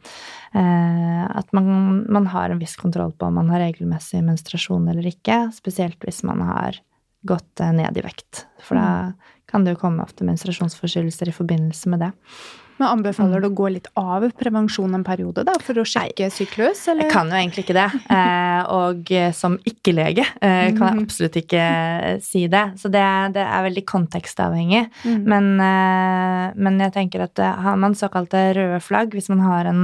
[0.57, 5.07] uh, at man, man har en viss kontroll på om man har regelmessig menstruasjon eller
[5.13, 5.45] ikke.
[5.55, 6.81] Spesielt hvis man har
[7.25, 8.45] gått eh, ned i vekt.
[8.65, 8.89] For da
[9.51, 12.13] kan det jo komme ofte menstruasjonsforstyrrelser i forbindelse med det.
[12.79, 16.83] Men anbefaler du å gå litt av prevensjon en periode, da, for å sjekke syklus?
[16.91, 17.07] Eller?
[17.07, 17.91] Jeg kan jo egentlig ikke det.
[18.15, 21.65] Eh, og eh, som ikke-lege eh, kan jeg absolutt ikke
[22.23, 22.63] si det.
[22.79, 23.03] Så det,
[23.35, 24.85] det er veldig kontekstavhengig.
[25.03, 25.25] Mm.
[25.33, 25.49] Men,
[26.55, 29.83] men jeg tenker at har man såkalte røde flagg, hvis man har en,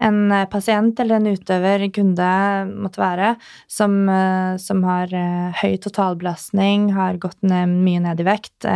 [0.00, 2.28] en eh, pasient eller en utøver, kunde,
[2.70, 3.34] måtte være,
[3.70, 8.66] som, eh, som har eh, høy totalbelastning, har gått ned, mye ned i vekt,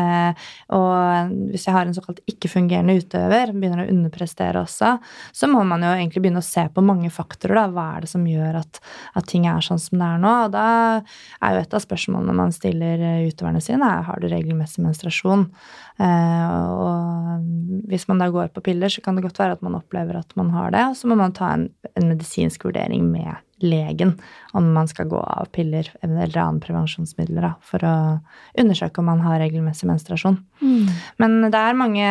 [0.74, 4.94] og hvis jeg har en såkalt ikke-fungerende utøver, begynner å underprestere også,
[5.34, 7.56] så må man jo egentlig begynne å se på mange faktorer.
[7.58, 7.66] Da.
[7.74, 8.80] Hva er det som gjør at,
[9.18, 10.34] at ting er sånn som det er nå?
[10.46, 10.66] Og da
[11.44, 15.46] er jo et av spørsmålene man stiller utøverne sine, er har du regelmessig menstruasjon.
[15.94, 17.44] Og
[17.90, 20.34] hvis man da går på piller, så kan det godt være at man opplever at
[20.38, 20.82] man har det.
[20.90, 24.12] Og så må man ta en, en medisinsk vurdering med legen
[24.52, 27.94] om man skal gå av piller eller andre prevensjonsmidler da, for å
[28.60, 30.38] undersøke om man har regelmessig menstruasjon.
[30.60, 30.90] Mm.
[31.22, 32.08] Men det er mange,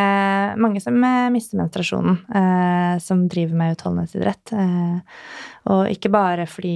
[0.59, 4.55] mange som eh, mister menstruasjonen, eh, som driver med utholdenhetsidrett.
[4.55, 5.19] Eh,
[5.73, 6.75] og ikke bare fordi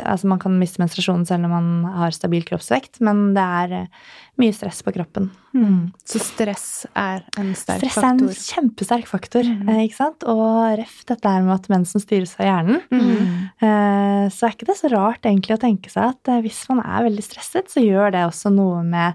[0.00, 1.66] altså man kan miste menstruasjonen selv om man
[1.98, 3.86] har stabil kroppsvekt, men det er eh,
[4.40, 5.26] mye stress på kroppen.
[5.52, 5.90] Mm.
[6.06, 9.68] Så stress er en sterk Stress er en kjempesterk faktor, Mhm.
[9.68, 10.24] eh, ikke sant?
[10.24, 12.80] Og ref dette her med at mensen styres av hjernen.
[12.90, 13.50] Mhm.
[13.60, 17.08] Eh, Så er ikke det så rart egentlig å tenke seg at hvis man er
[17.08, 19.14] veldig stresset, så gjør det også noe med,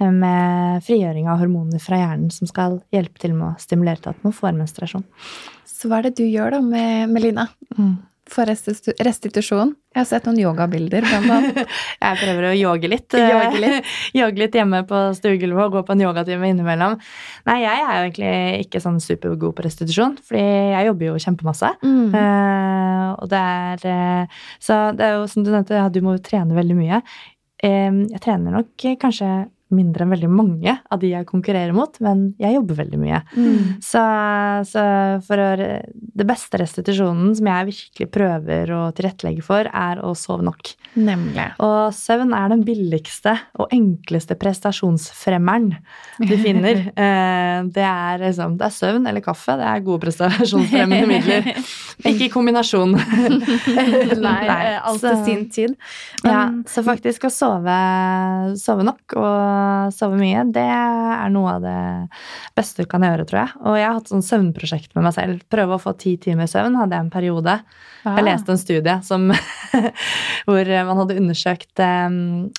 [0.00, 4.22] med frigjøring av hormoner fra hjernen som skal hjelpe til med å stimulere til at
[4.24, 5.04] man får menstruasjon.
[5.66, 7.48] Så hva er det du gjør da med Melina
[8.32, 9.72] for restitusjon?
[9.92, 11.72] Jeg har sett noen yogabilder, blant annet.
[12.02, 13.16] Jeg prøver å yoge litt.
[13.32, 13.90] Yoge litt.
[14.42, 16.96] Litt hjemme på stuegulvet og gå på en yogatime innimellom.
[17.46, 18.32] Nei, jeg er jo egentlig
[18.64, 21.70] ikke sånn supergod på restitusjon, fordi jeg jobber jo kjempemasse.
[21.84, 22.16] Mm.
[22.16, 26.16] Uh, og det er uh, Så det er jo som du nevnte, ja, du må
[26.16, 27.02] jo trene veldig mye.
[27.62, 29.30] Uh, jeg trener nok kanskje
[29.74, 33.22] mindre enn veldig mange av de jeg konkurrerer mot, men jeg jobber veldig mye.
[33.36, 33.76] Mm.
[33.84, 34.02] Så,
[34.68, 34.84] så
[35.26, 35.50] for å,
[36.22, 40.74] det beste restitusjonen som jeg virkelig prøver å tilrettelegge for, er å sove nok.
[40.92, 41.44] Nemlig.
[41.64, 45.72] Og søvn er den billigste og enkleste prestasjonsfremmeren
[46.20, 46.82] du finner.
[47.02, 49.54] Eh, det, er liksom, det er søvn eller kaffe.
[49.58, 51.48] Det er gode prestasjonsfremmende midler.
[52.10, 52.92] Ikke i kombinasjon.
[54.26, 55.74] Nei, eh, alt til sin tid.
[56.26, 57.76] Ja, så faktisk å sove,
[58.60, 61.80] sove nok og sove mye, det er noe av det
[62.58, 63.62] beste du kan gjøre, tror jeg.
[63.64, 65.42] Og jeg har hatt sånn søvnprosjekt med meg selv.
[65.52, 67.58] Prøve å få ti timer søvn hadde jeg en periode.
[68.02, 68.16] Ah.
[68.18, 69.28] Jeg leste en studie som,
[70.48, 72.16] hvor man hadde undersøkt eh,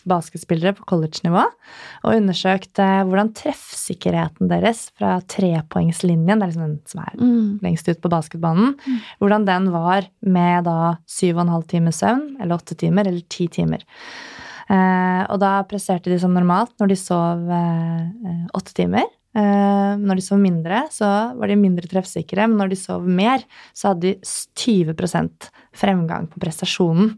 [0.10, 1.44] basketspillere på college-nivå.
[2.04, 7.60] Og undersøkt eh, hvordan treffsikkerheten deres fra trepoengslinjen, det er liksom den som er Mm.
[7.62, 8.76] lengst ut på basketbanen,
[9.22, 13.22] hvordan den var med da syv og en halv time søvn, eller åtte timer, eller
[13.30, 13.84] ti timer.
[14.70, 19.06] Eh, og da presterte de som normalt når de sov eh, eh, åtte timer.
[19.36, 21.08] Eh, når de sov mindre, så
[21.38, 23.44] var de mindre treffsikre, men når de sov mer,
[23.74, 24.94] så hadde de s- 20
[25.74, 27.16] fremgang på prestasjonen.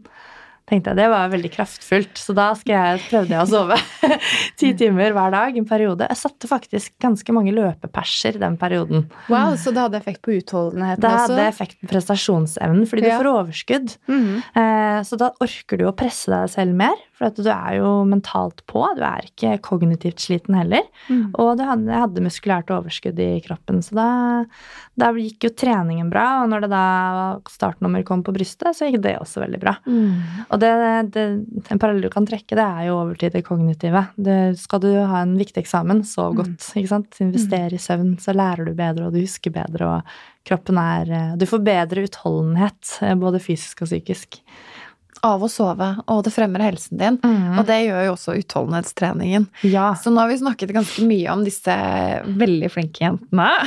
[0.66, 3.76] Tenkte jeg, Det var veldig kraftfullt, så da jeg, prøvde jeg å sove
[4.60, 6.08] ti timer hver dag en periode.
[6.10, 9.06] Jeg satte faktisk ganske mange løpeperser den perioden.
[9.30, 11.36] Wow, så det hadde effekt på utholdenheten Det også?
[11.36, 13.94] hadde effekt på prestasjonsevnen, fordi du får overskudd.
[14.10, 15.04] Mm -hmm.
[15.06, 18.82] Så da orker du å presse deg selv mer, for du er jo mentalt på.
[18.96, 20.82] Du er ikke kognitivt sliten heller.
[21.08, 21.32] Mm.
[21.40, 24.08] Og du hadde, hadde muskulært overskudd i kroppen, så da,
[25.00, 26.42] da gikk jo treningen bra.
[26.42, 26.84] Og når det da
[27.48, 29.76] startnummer kom på brystet, så gikk det også veldig bra.
[29.86, 30.44] Mm.
[30.56, 30.70] Og det,
[31.12, 31.24] det,
[31.68, 34.06] en parallell du kan trekke, det er jo over til det kognitive.
[34.16, 36.38] Det, skal du ha en viktig eksamen, sov Mm.
[36.40, 36.70] godt.
[36.80, 37.18] ikke sant?
[37.20, 40.16] Investere i søvn, så lærer du bedre, og du husker bedre, og
[40.48, 44.40] kroppen er eh, Du får bedre utholdenhet, eh, både fysisk og psykisk.
[45.26, 47.16] Av å sove, og det fremmer helsen din.
[47.56, 49.48] Og det gjør jo også utholdenhetstreningen.
[49.66, 49.88] Ja.
[49.98, 51.74] Så nå har vi snakket ganske mye om disse
[52.38, 53.48] veldig flinke jentene.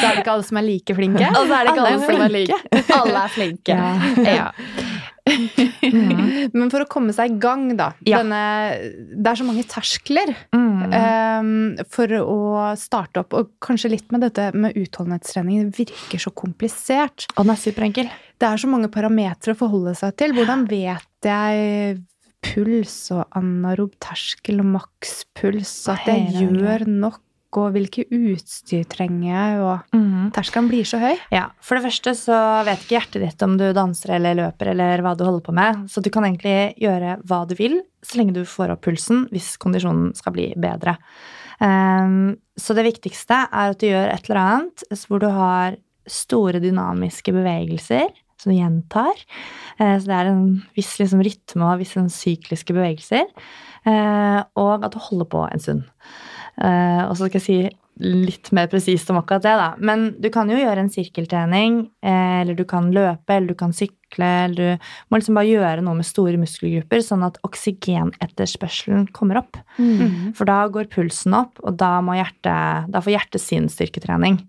[0.00, 1.28] Så er det ikke alle som er like flinke.
[1.34, 2.58] Og så er det ikke Alle alle, er som er like.
[3.00, 3.76] Alle er flinke.
[3.76, 4.30] Ja.
[4.40, 4.48] Ja.
[6.56, 8.18] Men for å komme seg i gang, da Ja.
[8.22, 8.40] denne,
[9.14, 10.92] Det er så mange terskler Mm.
[10.96, 13.34] um, for å starte opp.
[13.34, 15.70] Og kanskje litt med dette med utholdenhetstrening.
[15.70, 17.26] Det virker så komplisert.
[17.36, 18.10] Og den er superenkel.
[18.40, 20.32] Det er så mange parametere å forholde seg til.
[20.32, 22.00] Hvordan vet jeg
[22.42, 25.74] puls og anarob terskel og makspuls?
[25.92, 27.20] At jeg gjør nok?
[27.58, 29.60] Og hvilke utstyr trenger jeg?
[29.60, 30.30] Og Mm.
[30.32, 31.16] terskelen blir så høy.
[31.32, 35.02] Ja, For det første så vet ikke hjertet ditt om du danser eller løper eller
[35.02, 38.32] hva du holder på med, så du kan egentlig gjøre hva du vil så lenge
[38.34, 40.96] du får opp pulsen hvis kondisjonen skal bli bedre.
[41.60, 45.76] Um, så det viktigste er at du gjør et eller annet hvor du har
[46.08, 48.08] store dynamiske bevegelser
[48.40, 49.12] som du gjentar.
[49.78, 53.26] Eh, Så det er en viss liksom, rytme og visse sånn sykliske bevegelser.
[53.84, 55.82] Eh, Og at du holder på en stund.
[56.58, 59.74] Eh, Og så skal jeg si litt mer presist om akkurat det, da.
[59.78, 63.72] Men du kan jo gjøre en sirkeltrening, eh, eller du kan løpe, eller du kan
[63.76, 64.78] sykle, eller du
[65.12, 69.58] må liksom bare gjøre noe med store muskelgrupper, sånn at oksygenetterspørselen kommer opp.
[70.34, 74.40] For da går pulsen opp, og da, må hjertet, da får hjertet sin styrketrening.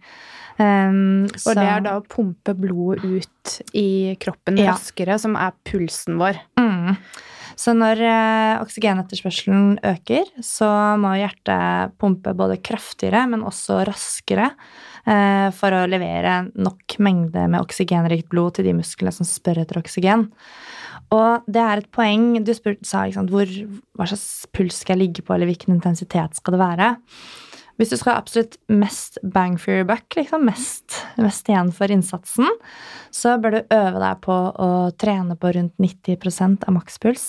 [0.59, 4.73] Um, Og det er da å pumpe blodet ut i kroppen Ja.
[4.73, 6.37] raskere, som er pulsen vår.
[6.59, 6.97] Mm.
[7.61, 10.69] Så når eh, oksygenetterspørselen øker, så
[11.01, 14.47] må hjertet pumpe både kraftigere, men også raskere
[15.05, 19.81] eh, for å levere nok mengde med oksygenrikt blod til de musklene som spør etter
[19.81, 20.25] oksygen.
[21.11, 23.53] Og det er et poeng Du spør, sa ikke sant, hvor,
[23.99, 26.91] hva slags puls skal jeg ligge på, eller hvilken intensitet skal det være.
[27.79, 31.91] Hvis du skal ha absolutt mest bang for your buck, liksom, mest, mest igjen for
[31.93, 32.49] innsatsen,
[33.13, 37.27] så bør du øve deg på å trene på rundt 90% av makspuls.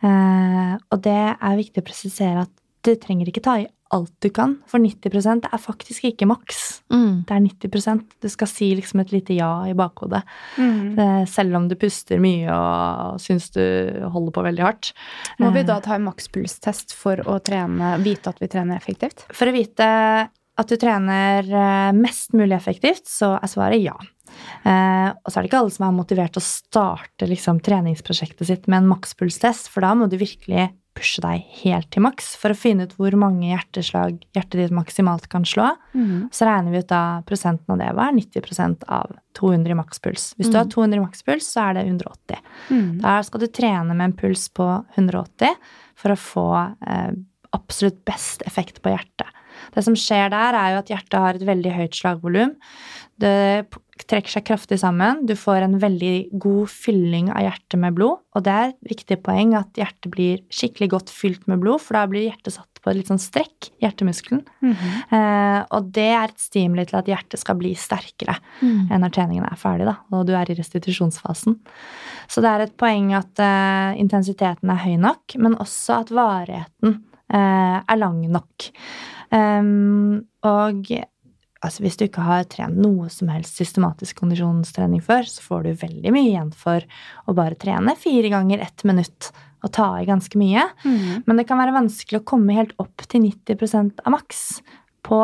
[0.00, 2.52] Eh, og det er viktig å presisere at
[2.86, 4.56] du trenger ikke ta i alt du kan.
[4.70, 6.80] For 90% er faktisk ikke maks.
[6.92, 7.24] Mm.
[7.26, 10.22] Det er 90% Du skal si liksom et lite ja i bakhodet.
[10.58, 10.98] Mm.
[10.98, 13.62] Eh, Selv om du puster mye og syns du
[14.14, 14.92] holder på veldig hardt.
[15.40, 19.26] Må vi Eh, da ta en makspulstest for å trene, vite at vi trener effektivt?
[19.34, 19.86] For å vite
[20.60, 23.96] at du trener eh, mest mulig effektivt, så er svaret ja.
[24.64, 28.50] Eh, og så er det ikke alle som er motivert til å starte liksom, treningsprosjektet
[28.50, 32.52] sitt med en makspulstest, for da må du virkelig pushe deg helt til maks for
[32.52, 35.70] å finne ut hvor mange hjerteslag hjertet ditt maksimalt kan slå.
[35.94, 36.28] Mm.
[36.34, 37.90] Så regner vi ut da prosenten av det.
[37.96, 40.26] Hva er 90% av 200 i makspuls?
[40.38, 42.42] Hvis du har 200 i makspuls, så er det 180.
[42.74, 42.90] Mm.
[43.04, 44.66] Da skal du trene med en puls på
[44.98, 45.54] 180
[46.00, 47.12] for å få eh,
[47.56, 49.30] absolutt best effekt på hjertet.
[49.74, 52.56] Det som skjer der, er jo at hjertet har et veldig høyt slagvolum.
[53.20, 53.68] Det
[54.08, 55.26] trekker seg kraftig sammen.
[55.28, 58.22] Du får en veldig god fylling av hjertet med blod.
[58.34, 61.98] Og det er et viktig poeng at hjertet blir skikkelig godt fylt med blod, for
[61.98, 64.40] da blir hjertet satt på et litt sånn strekk, hjertemuskelen.
[64.64, 64.94] Mhm.
[65.12, 68.88] Eh, og det er et stimuli til at hjertet skal bli sterkere Mm.
[68.90, 71.58] enn når treningen er ferdig, da, og du er i restitusjonsfasen.
[72.26, 77.02] Så det er et poeng at eh, intensiteten er høy nok, men også at varigheten
[77.30, 78.66] er lang nok.
[79.30, 80.90] Og
[81.60, 85.84] altså, hvis du ikke har trent noe som helst systematisk kondisjonstrening før, så får du
[85.84, 86.84] veldig mye igjen for
[87.26, 90.64] å bare trene fire ganger ett minutt og ta i ganske mye.
[90.84, 91.22] Mm.
[91.26, 94.44] Men det kan være vanskelig å komme helt opp til 90% av maks
[95.06, 95.20] på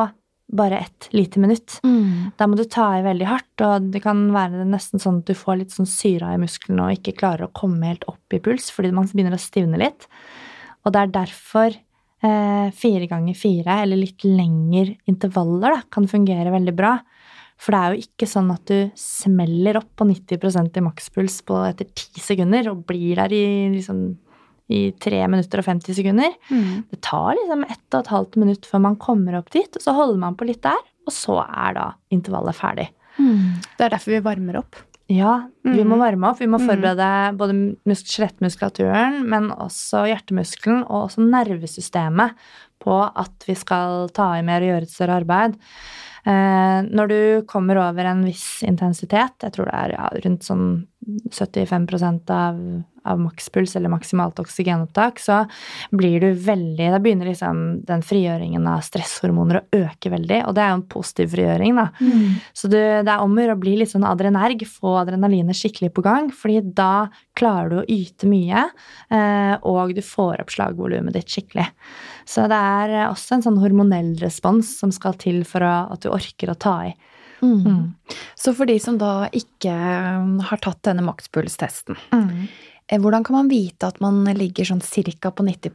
[0.56, 1.80] bare ett lite minutt.
[1.84, 2.30] Mm.
[2.38, 5.34] Da må du ta i veldig hardt, og det kan være nesten sånn at du
[5.34, 8.68] får litt sånn syra i musklene og ikke klarer å komme helt opp i puls
[8.74, 10.06] fordi man begynner å stivne litt.
[10.86, 11.82] Og det er derfor eh,
[12.20, 16.94] fire ganger fire, eller litt lengre intervaller, da, kan fungere veldig bra.
[17.60, 21.60] For det er jo ikke sånn at du smeller opp på 90% i makspuls på
[21.68, 24.02] etter ti sekunder og blir der i liksom
[24.72, 26.34] i 3 minutter og 50 sekunder.
[26.50, 26.84] Mm.
[26.90, 29.94] Det tar liksom ett og et halvt minutt før man kommer opp dit, og så
[29.94, 32.88] holder man på litt der, og så er da intervallet ferdig.
[33.16, 33.62] Mm.
[33.62, 34.80] Det er derfor vi varmer opp.
[35.08, 36.00] Ja, vi må Mhm.
[36.00, 36.38] varme opp.
[36.40, 36.66] Vi må Mhm.
[36.68, 42.34] forberede både mus- skjelettmuskulaturen, men også hjertemuskelen og også nervesystemet
[42.80, 45.54] på at vi skal ta i mer og gjøre et større arbeid.
[46.26, 50.86] Eh, når du kommer over en viss intensitet, jeg tror det er ja, rundt sånn
[51.06, 52.58] 75% av,
[53.06, 55.44] av makspuls eller maksimalt oksygenopptak, så
[55.94, 60.64] blir du veldig Da begynner liksom den frigjøringen av stresshormoner å øke veldig, og det
[60.64, 61.86] er jo en positiv frigjøring, da.
[62.52, 65.92] Så du, det er om å gjøre å bli litt sånn adrenerg, få adrenalinet skikkelig
[65.94, 68.66] på gang, fordi da klarer du å yte mye,
[69.14, 71.68] eh, og du får opp slagvolumet ditt skikkelig.
[72.26, 76.10] Så det er også en sånn hormonell respons som skal til for å, at du
[76.10, 76.96] orker å ta i.
[77.46, 78.16] Mm.
[78.38, 82.98] Så for de som da ikke um, har tatt denne maktpulstesten, mm.
[83.02, 85.72] hvordan kan man vite at man ligger sånn cirka på 90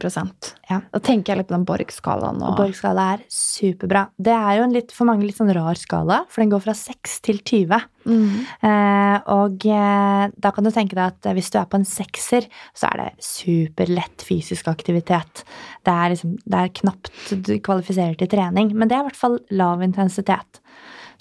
[0.70, 0.80] Ja.
[0.94, 2.40] Da tenker jeg litt på den Borg-skalaen.
[2.40, 4.06] Og Og, Borg-skala er superbra.
[4.16, 6.74] Det er jo en litt, for mange litt sånn rar skala, for den går fra
[6.78, 7.84] 6 til 20.
[8.08, 8.38] Mm.
[8.66, 11.86] Eh, og eh, da kan du tenke deg at eh, hvis du er på en
[11.86, 15.44] sekser, så er det superlett fysisk aktivitet.
[15.84, 19.20] Det er, liksom, det er knapt du kvalifiserer til trening, men det er i hvert
[19.20, 20.61] fall lav intensitet.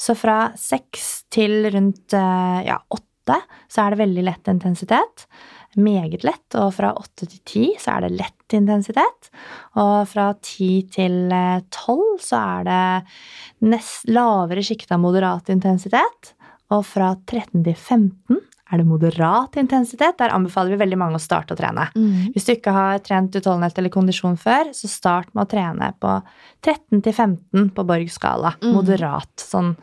[0.01, 3.37] Så fra seks til rundt eh, ja, åtte
[3.69, 5.27] så er det veldig lett intensitet.
[5.79, 6.57] Meget lett.
[6.57, 9.29] Og fra åtte til ti så er det lett intensitet.
[9.79, 16.33] Og fra ti til eh, tolv så er det nest lavere sjikte av moderat intensitet.
[16.73, 18.41] Og fra 13 til 15
[18.71, 20.17] er det moderat intensitet.
[20.21, 21.89] Der anbefaler vi veldig mange å starte å trene.
[21.95, 22.31] Mm.
[22.33, 26.13] Hvis du ikke har trent utholdenhet eller kondisjon før, så start med å trene på
[26.63, 28.53] 13 til 15 på Borg-skala.
[28.61, 28.71] Mm.
[28.77, 29.31] Moderat.
[29.41, 29.73] Sånn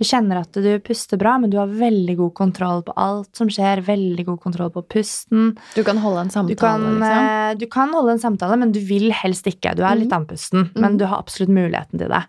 [0.00, 3.50] Du kjenner at du puster bra, men du har veldig god kontroll på alt som
[3.52, 3.82] skjer.
[3.84, 5.54] Veldig god kontroll på pusten.
[5.76, 7.28] Du kan holde en Du samtale, kan, liksom?
[7.28, 9.74] eh, du kan holde en samtale, men du vil helst ikke.
[9.76, 12.22] Du er litt andpusten, men du har absolutt muligheten til det.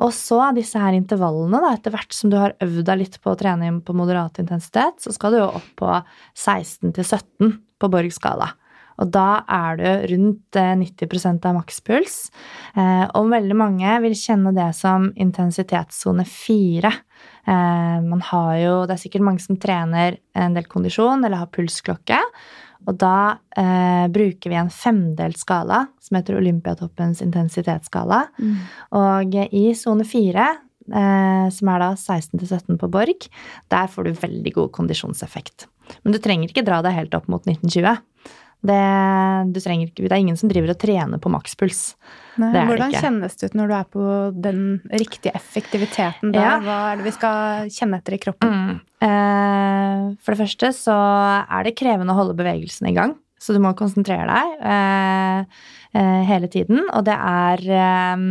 [0.00, 3.34] Og så disse her intervallene, da, etter hvert som du har øvd deg litt på
[3.34, 5.90] å trene på moderat intensitet, så skal du jo opp på
[6.38, 8.54] 16 til 17 på Borg-skala.
[9.00, 12.16] Og da er du rundt eh, 90 av makspuls.
[12.76, 16.90] Eh, og veldig mange vil kjenne det som intensitetssone 4.
[17.48, 21.52] Eh, man har jo, det er sikkert mange som trener en del kondisjon eller har
[21.54, 22.20] pulsklokke.
[22.88, 28.22] Og da eh, bruker vi en femdelt skala som heter Olympiatoppens intensitetsskala.
[28.40, 28.54] Mm.
[29.00, 30.46] Og i sone 4,
[30.88, 33.28] eh, som er da 16-17 på Borg,
[33.72, 35.68] der får du veldig god kondisjonseffekt.
[36.04, 38.00] Men du trenger ikke dra deg helt opp mot 1920.
[38.60, 38.80] Det,
[39.54, 41.94] du ikke, det er ingen som driver og trener på makspuls.
[42.40, 43.02] Nei, Det er det Hvordan ikke.
[43.04, 44.04] kjennes det ut når du er på
[44.48, 44.60] den
[45.02, 46.44] riktige effektiviteten da?
[46.46, 46.52] Ja.
[46.64, 48.80] Hva er det vi skal kjenne etter i kroppen?
[49.04, 50.94] Eh, for det første så
[51.44, 53.16] er det krevende å holde bevegelsen i gang.
[53.40, 55.44] så du må konsentrere deg eh,
[55.96, 56.82] eh, hele tiden.
[56.92, 58.24] Og det er eh,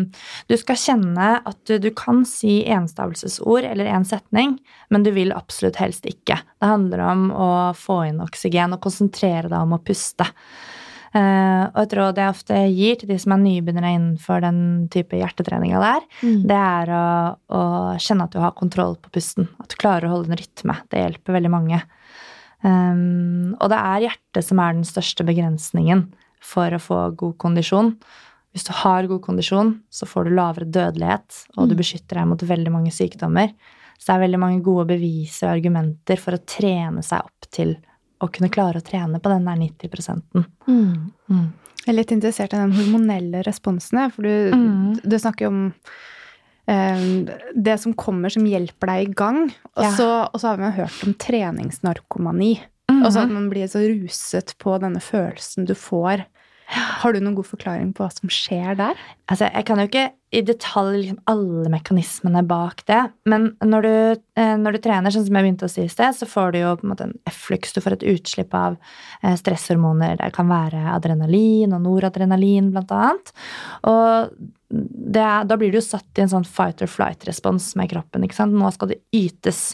[0.45, 4.59] Du skal kjenne at du, du kan si enstavelsesord eller en setning,
[4.93, 6.37] men du vil absolutt helst ikke.
[6.61, 10.29] Det handler om å få inn oksygen og konsentrere deg om å puste.
[11.09, 14.59] Uh, og et råd jeg ofte gir til de som er nybegynnere innenfor den
[14.93, 16.43] type hjertetreninga der, mm.
[16.49, 17.05] det er å,
[17.57, 17.61] å,
[17.97, 19.49] kjenne at du har kontroll på pusten.
[19.57, 20.77] At du klarer å holde en rytme.
[20.91, 21.81] Det hjelper veldig mange.
[22.61, 26.09] Um, og det er hjertet som er den største begrensningen
[26.43, 27.93] for å få god kondisjon.
[28.53, 31.81] Hvis du har god kondisjon, så får du lavere dødelighet, og du mm.
[31.81, 33.53] beskytter deg mot veldig mange sykdommer.
[33.99, 37.75] Så det er veldig mange gode bevis og argumenter for å trene seg opp til
[38.19, 40.45] å kunne klare å trene på den der 90 mm.
[41.29, 41.43] mm.
[41.85, 44.99] Jeg er litt interessert i den hormonelle responsen, for du, mm.
[45.03, 45.61] du snakker jo om
[46.69, 47.05] eh,
[47.55, 49.45] det som kommer som hjelper deg i gang.
[49.75, 49.93] Og, ja.
[49.95, 52.57] så, og så, har vi hørt om treningsnarkomani.
[52.89, 53.03] Mm.
[53.13, 56.23] så at man blir så ruset på denne følelsen du får
[56.69, 58.97] har du noen god forklaring på hva som skjer der?
[59.31, 62.99] Altså, jeg kan jo ikke i detalj liksom, alle mekanismene bak det.
[63.29, 66.13] Men når du, eh, når du, trener, sånn som jeg begynte å si i sted,
[66.13, 67.73] så får du jo på en måte en efflux.
[67.73, 68.77] Du får et utslipp av
[69.23, 70.19] eh, stresshormoner.
[70.21, 73.33] Det kan være adrenalin og noradrenalin, blant annet.
[73.89, 74.33] Og
[74.69, 78.25] er, da blir du jo satt i en sånn fight or flight-respons med kroppen.
[78.25, 78.53] ikke sant?
[78.53, 79.71] Nå skal det ytes.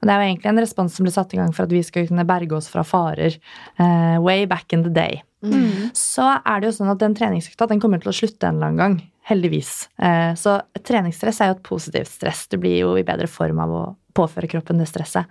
[0.00, 1.86] Og det er jo egentlig en respons som ble satt i gang for at vi
[1.86, 3.38] skal kunne berge oss fra farer.
[3.78, 5.22] Uh, way back in the day.
[5.42, 5.90] Mm.
[5.96, 8.70] Så er det jo sånn at den treningsøkta den kommer til å slutte en eller
[8.70, 8.96] annen gang.
[9.28, 9.72] Heldigvis.
[10.02, 12.46] Uh, så treningsstress er jo et positivt stress.
[12.50, 13.84] Du blir jo i bedre form av å
[14.16, 15.30] påføre kroppen det stresset.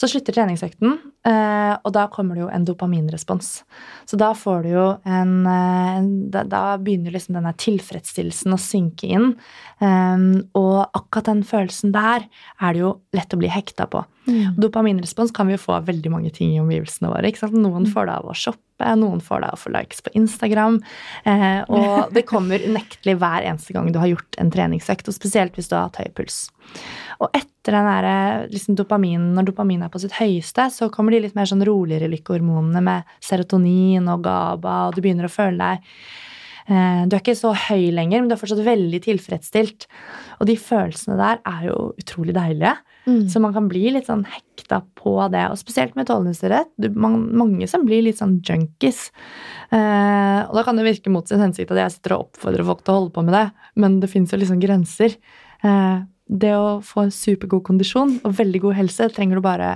[0.00, 0.96] Så slutter treningsøkten,
[1.28, 3.50] eh, og da kommer det jo en dopaminrespons.
[4.08, 9.28] Så da får du jo en, uh, Da begynner liksom denne tilfredsstillelsen å synke inn.
[9.82, 12.26] Um, og akkurat den følelsen der
[12.60, 14.04] er det jo lett å bli hekta på.
[14.26, 14.54] Mm.
[14.62, 17.32] Dopaminrespons kan vi jo få av veldig mange ting i omgivelsene våre.
[17.56, 20.78] Noen får det av å shoppe, noen får det av å få likes på Instagram.
[21.26, 25.58] Uh, og det kommer unektelig hver eneste gang du har gjort en treningsøkt, og spesielt
[25.58, 26.44] hvis du har hatt høy puls.
[27.22, 31.22] Og etter den der, liksom dopamin, når dopamin er på sitt høyeste, så kommer de
[31.24, 35.88] litt mer sånn roligere lykkehormonene med serotonin og GABA, og du begynner å føle deg
[36.68, 39.86] eh, Du er ikke så høy lenger, men du er fortsatt veldig tilfredsstilt.
[40.40, 42.76] Og de følelsene der er jo utrolig deilige.
[43.06, 43.26] Mm.
[43.28, 45.42] Så man kan bli litt sånn hekta på det.
[45.50, 46.70] Og spesielt med utholdenhetsidrett.
[46.94, 49.08] Mange som blir litt sånn junkies.
[49.72, 52.82] Eh, og da kan det virke mot sin hensikt at jeg sitter og oppfordrer folk
[52.84, 53.46] til å holde på med det,
[53.80, 55.16] men det fins jo liksom grenser.
[55.64, 56.02] Eh,
[56.32, 59.72] det å få supergod kondisjon og veldig god helse trenger du bare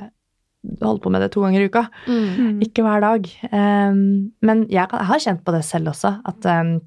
[0.82, 1.86] holde på med det to ganger i uka.
[2.06, 2.60] Mm.
[2.66, 3.26] Ikke hver dag.
[3.50, 3.98] Um,
[4.44, 6.16] men jeg, jeg, har kjent på det selv også.
[6.26, 6.78] At um,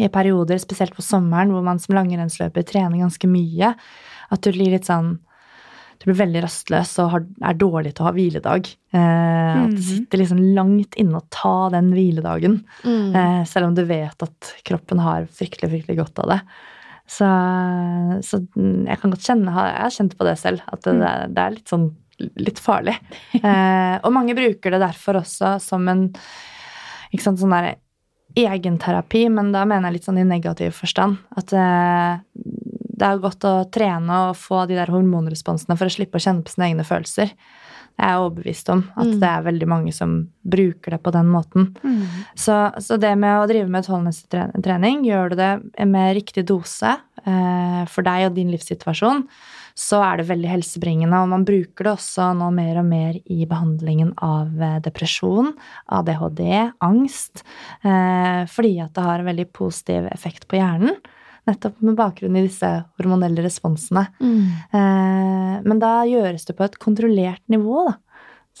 [0.00, 3.74] i perioder, spesielt på sommeren, hvor man som langrennsløper trener ganske mye,
[4.30, 5.18] at du blir litt sånn
[6.00, 8.68] du blir veldig rastløs og har, er dårlig til å ha hviledag.
[8.94, 9.58] Uh, mm.
[9.66, 12.62] At det sitter liksom langt inne å ta den hviledagen.
[12.86, 13.10] Mm.
[13.12, 16.38] uh, selv om du vet at kroppen har fryktelig, fryktelig godt av det.
[17.10, 17.26] Så,
[18.22, 21.32] så, jeg kan godt kjenne Jeg har kjent på det selv, at det, mm.
[21.34, 21.88] det er litt sånn
[22.40, 22.96] litt farlig.
[23.40, 26.02] Eh, og mange bruker det derfor også som en
[27.10, 27.78] ikke sant, sånn der
[28.38, 31.18] egenterapi, men da mener jeg litt sånn i negativ forstand.
[31.40, 32.20] At eh,
[33.00, 36.44] det er godt å trene og få de der hormonresponsene for å slippe å kjenne
[36.44, 37.32] på sine egne følelser.
[38.00, 39.16] Jeg er overbevist om at mm.
[39.20, 40.14] det er veldig mange som
[40.48, 41.70] bruker det på den måten.
[41.82, 42.04] Mm.
[42.38, 45.50] Så, så, det med å drive med utholdenhetstrening, gjør du det
[45.90, 49.26] med riktig dose eh, for deg og din livssituasjon,
[49.80, 51.22] så er det veldig helsebringende.
[51.22, 55.54] Og man bruker det også nå mer og mer i behandlingen av eh, depresjon,
[55.96, 56.42] ADHD,
[56.84, 57.44] angst,
[57.80, 61.00] eh, fordi at det har en veldig positiv effekt på hjernen.
[61.48, 62.68] Nettopp med bakgrunn i disse
[63.00, 64.04] hormonelle responsene.
[64.20, 64.44] Mm.
[64.76, 67.96] Eh, men da gjøres det på et kontrollert nivå, da.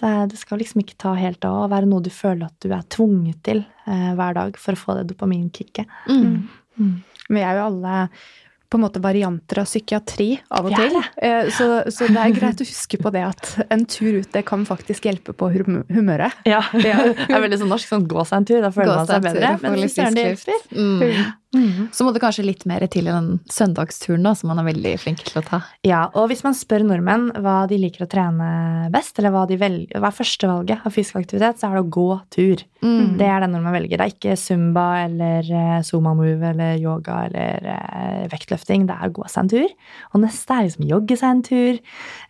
[0.00, 2.70] Så det skal liksom ikke ta helt av og være noe du føler at du
[2.72, 5.90] er tvunget til hver dag for å få det dopaminkicket.
[6.06, 6.46] Mm.
[6.78, 6.92] Mm.
[7.34, 7.96] Vi er jo alle
[8.70, 10.96] på en måte varianter av psykiatri av og til.
[11.18, 11.40] Ja.
[11.50, 14.62] Så, så, det er greit å huske på det at en tur ut det kan
[14.68, 16.38] faktisk hjelpe på humøret.
[16.46, 17.90] Ja, det er veldig sånn norsk.
[17.90, 19.52] sånn Gå seg en tur, da føler man seg bedre.
[19.64, 20.66] Men det hjelper.
[20.70, 21.34] Mm.
[21.50, 21.88] Mm.
[21.92, 24.92] Så må det kanskje litt mer til i den søndagsturen da, som man er veldig
[25.02, 25.58] flink til å ta.
[25.86, 28.50] Ja, og hvis man spør nordmenn hva de liker å trene
[28.94, 31.90] best, eller hva, de velger, hva er førstevalget av fysisk aktivitet, så er det å
[31.98, 32.64] gå tur.
[32.84, 33.16] Mm.
[33.18, 33.98] Det er det nordmenn velger.
[33.98, 38.86] Det er ikke zumba eller uh, eller yoga eller uh, vektløfting.
[38.86, 39.78] Det er å gå seg en tur.
[40.14, 41.80] Og neste er liksom jogge seg en tur.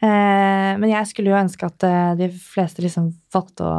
[0.01, 3.75] Uh, men jeg skulle jo ønske at de fleste liksom valgte å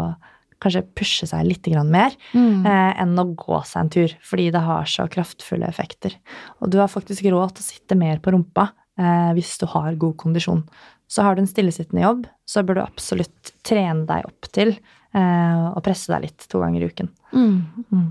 [0.61, 2.65] kanskje pushe seg litt mer mm.
[2.65, 6.15] eh, enn å gå seg en tur, fordi det har så kraftfulle effekter.
[6.61, 9.99] Og du har faktisk råd til å sitte mer på rumpa eh, hvis du har
[9.99, 10.63] god kondisjon.
[11.11, 15.65] så har du en stillesittende jobb, så bør du absolutt trene deg opp til eh,
[15.75, 17.09] å presse deg litt to ganger i uken.
[17.33, 18.05] Mm.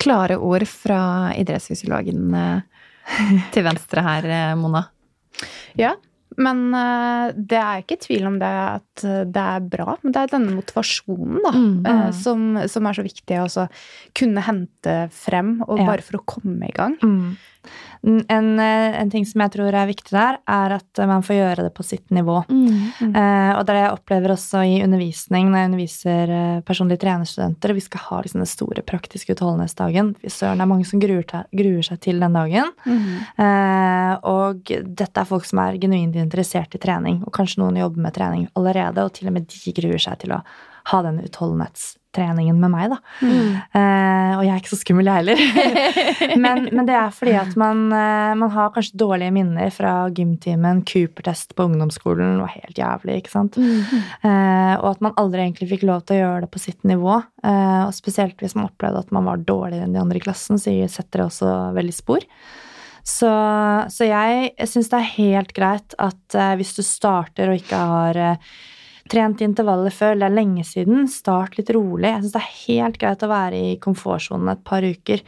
[0.00, 2.62] Klare ord fra idrettsfysiologen eh,
[3.52, 4.86] til venstre her, eh, Mona.
[5.78, 5.96] Ja,
[6.38, 9.96] men uh, det er ikke tvil om det at det er bra.
[10.02, 11.86] Men det er denne motivasjonen da, Mm.
[11.86, 13.68] uh, som, som er så viktig å
[14.18, 15.86] kunne hente frem, og Ja.
[15.86, 16.96] bare for å komme i gang.
[17.02, 17.36] Mm.
[18.02, 21.66] En, eh, en ting som jeg tror er viktig der, er at man får gjøre
[21.68, 22.40] det på sitt nivå.
[22.50, 23.12] Mm.
[23.14, 27.02] Eh, og det er det jeg opplever også i undervisning når jeg underviser eh, personlige
[27.04, 27.76] trenerstudenter.
[27.78, 30.14] Vi skal ha liksom den store praktiske utholdenhetsdagen.
[30.26, 32.74] Søren, det er mange som gruer, til, gruer seg til den dagen.
[32.82, 38.08] Eh, og dette er folk som er genuint interessert i trening, og kanskje noen jobber
[38.08, 40.42] med trening allerede, og til og med de gruer seg til å
[40.90, 41.22] ha den
[42.12, 42.98] utholdenhetstreningen med meg, da.
[43.22, 45.38] Eh, og jeg er ikke så skummel, jeg heller.
[46.44, 50.84] men, men det er fordi at man, eh, man har kanskje dårlige minner fra gymtimen,
[50.84, 53.58] Cooper-test på ungdomsskolen var helt jævlig, ikke sant.
[53.58, 57.22] Eh, og at man aldri egentlig fikk lov til å gjøre det på sitt nivå.
[57.44, 60.60] Eh, og spesielt hvis man opplevde at man var dårligere enn de andre i klassen,
[60.60, 62.26] så setter det også veldig spor.
[63.02, 63.30] Så,
[63.90, 68.20] så jeg syns det er helt greit at hvis du starter og ikke har
[69.12, 72.08] trent intervallet før, det er lenge siden, start litt rolig.
[72.08, 75.22] Jeg syns det er helt greit å være i komfortsonen et par uker.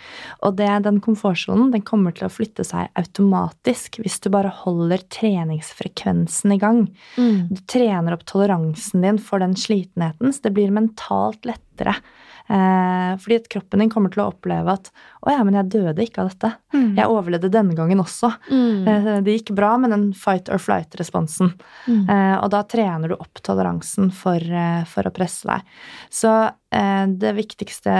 [0.46, 5.04] Og det, den komfortsonen den kommer til å flytte seg automatisk hvis du bare holder
[5.12, 6.84] treningsfrekvensen i gang.
[7.18, 7.52] Mm.
[7.52, 11.98] Du trener opp toleransen din for den slitenheten, så det blir mentalt lettere.
[12.44, 14.90] Eh, fordi at kroppen din kommer til å oppleve at
[15.24, 16.52] 'Å ja, men jeg døde ikke av dette'.
[16.74, 16.96] Mm.
[16.98, 18.28] Jeg overlevde denne gangen også.
[18.50, 18.88] Mm.
[18.88, 21.54] Eh, det gikk bra med den fight or flight-responsen.
[21.88, 22.04] Mm.
[22.10, 24.40] Eh, og da trener du opp toleransen for,
[24.84, 25.62] for å presse deg.
[26.10, 27.94] Så eh, det viktigste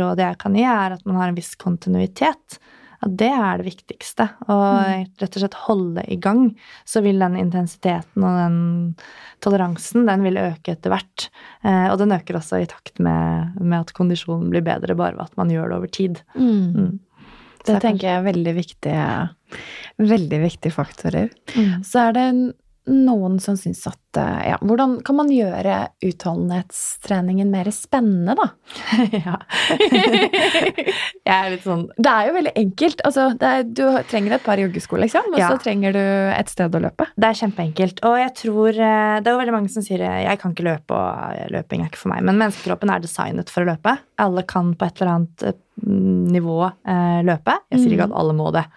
[0.00, 2.58] rådet jeg kan gi, er at man har en viss kontinuitet.
[3.04, 4.26] At det er det viktigste.
[4.48, 6.46] Og rett og slett holde i gang.
[6.88, 8.58] Så vil den intensiteten og den
[9.44, 11.28] toleransen, den vil øke etter hvert.
[11.66, 15.26] Eh, og den øker også i takt med, med at kondisjonen blir bedre, bare ved
[15.26, 16.22] at man gjør det over tid.
[16.38, 16.64] Mm.
[16.74, 16.92] Mm.
[17.64, 19.04] Det tenker jeg er veldig viktige,
[20.00, 21.30] veldig viktige faktorer.
[21.54, 21.80] Mm.
[21.86, 22.26] Så er det
[22.90, 28.48] noen som syns at eh, ja, Hvordan kan man gjøre utholdenhetstreningen mer spennende, da?
[29.24, 29.38] ja.
[31.24, 33.02] jeg er litt sånn Det er jo veldig enkelt.
[33.08, 35.48] Altså, det er, du trenger et par joggesko, liksom, og Ja.
[35.52, 37.08] så trenger du et sted å løpe.
[37.16, 38.04] Det er kjempeenkelt.
[38.04, 40.68] Og jeg tror eh, Det er jo veldig mange som sier eh, jeg kan ikke
[40.68, 42.24] løpe, og løping er ikke for meg.
[42.28, 43.96] Men menneskekroppen er designet for å løpe.
[44.20, 45.46] Alle kan på et eller annet
[45.84, 47.56] nivå eh, løpe.
[47.72, 48.68] Jeg sier ikke at alle må det.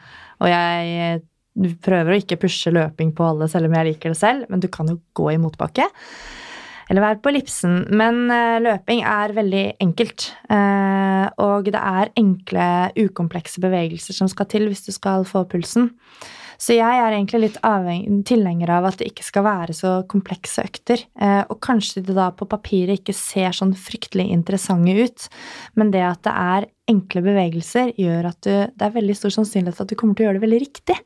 [0.41, 1.21] Og jeg
[1.57, 4.49] eh, prøver å ikke pushe løping på alle, selv om jeg liker det selv.
[4.51, 5.89] Men du kan jo gå i motbakke.
[6.87, 7.81] Eller være på ellipsen.
[7.99, 10.29] Men eh, løping er veldig enkelt.
[10.53, 15.91] Eh, og det er enkle, ukomplekse bevegelser som skal til hvis du skal få pulsen.
[16.57, 17.57] Så jeg er egentlig litt
[18.27, 21.03] tilhenger av at det ikke skal være så komplekse økter.
[21.21, 25.27] Eh, og kanskje det da på papiret ikke ser sånn fryktelig interessante ut,
[25.77, 29.75] men det at det er enkle bevegelser, gjør at du, det er veldig stor sannsynlighet
[29.75, 30.97] for at du kommer til å gjøre det veldig riktig.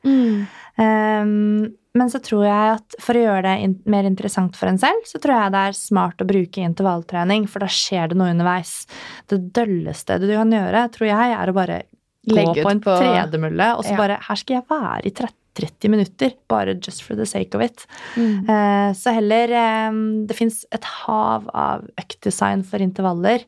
[0.77, 5.01] Um, men så tror jeg at for å gjøre det mer interessant for en selv,
[5.09, 8.85] så tror jeg det er smart å bruke intervalltrening, for da skjer det noe underveis.
[9.27, 11.81] Det dølleste du kan gjøre, tror jeg, er å bare
[12.29, 13.97] gå Legge ut på en på- tredemølle, og så Ja.
[13.97, 17.61] bare Her skal jeg være i 30 30 minutter, bare just for the sake of
[17.61, 17.85] it.
[18.15, 18.49] Mm.
[18.49, 19.91] Eh, så heller eh,
[20.27, 23.43] Det fins et hav av øktdesign for intervaller.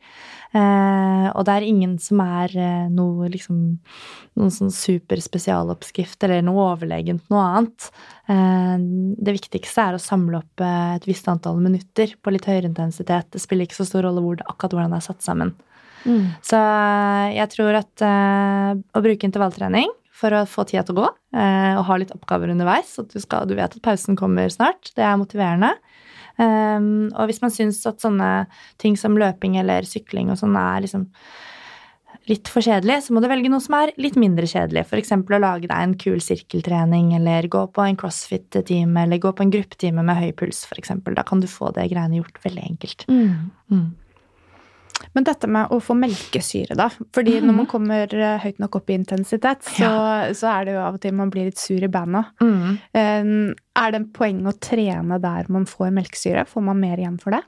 [0.54, 2.52] Eh, og det er ingen som er
[2.94, 3.80] noe liksom
[4.34, 7.86] Noen sånn super spesialoppskrift eller noe overlegent noe annet.
[8.26, 13.30] Det viktigste er å samle opp et visst antall minutter på litt høyere intensitet.
[13.30, 15.54] Det spiller ikke så stor rolle hvor det, akkurat hvordan det er satt sammen.
[16.02, 16.26] Mm.
[16.42, 16.64] Så
[17.38, 21.10] jeg tror at å bruke intervalltrening for å få tida til å gå,
[21.40, 24.94] eh, og ha litt oppgaver underveis, at du, skal, du vet at pausen kommer snart,
[24.98, 25.74] det er motiverende.
[26.34, 28.48] Um, og hvis man syns at sånne
[28.82, 31.04] ting som løping eller sykling og sånn er liksom
[32.30, 34.86] litt for kjedelig, så må du velge noe som er litt mindre kjedelig.
[34.88, 35.12] F.eks.
[35.14, 39.52] å lage deg en kul sirkeltrening, eller gå på en crossfit-time, eller gå på en
[39.52, 40.94] gruppetime med høy puls, f.eks.
[41.04, 43.06] Da kan du få det greiene gjort veldig enkelt.
[43.12, 43.52] Mm.
[43.74, 43.90] Mm.
[45.14, 46.88] Men dette med å få melkesyre, da.
[47.14, 49.90] Fordi når man kommer eh, høyt nok opp i intensitet, så,
[50.34, 52.24] så er det jo av og til man blir litt sur i banda.
[52.42, 52.78] Mm.
[52.94, 53.34] Eh,
[53.84, 56.46] Er det en poeng å trene der man får melkesyre?
[56.50, 57.42] Får man mer igjen for det?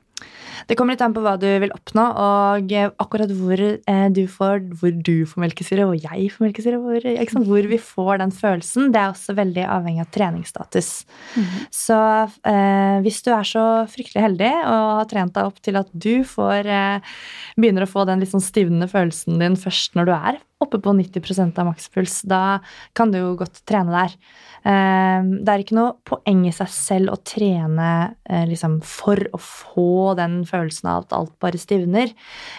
[0.66, 2.72] Det kommer litt an på hva du vil oppnå, og
[3.04, 7.06] akkurat hvor eh, du får, hvor du får melkesyre, og jeg får melkesyre, hvor,
[7.46, 10.92] hvor vi får den følelsen, det er også veldig avhengig av treningsstatus.
[11.74, 12.00] Så
[12.50, 16.26] eh, hvis du er så fryktelig heldig og har trent deg opp til at du
[16.28, 17.16] får, eh,
[17.60, 20.94] begynner å få den litt sånn stivnende følelsen din først når du er oppe på
[20.96, 22.22] 90% av makspuls.
[22.28, 22.60] Da
[22.96, 24.14] kan du jo godt trene der.
[24.66, 27.90] Eh, det er ikke noe poeng i seg selv å trene
[28.24, 32.14] eh, liksom, for å få den følelsen av at alt bare stivner.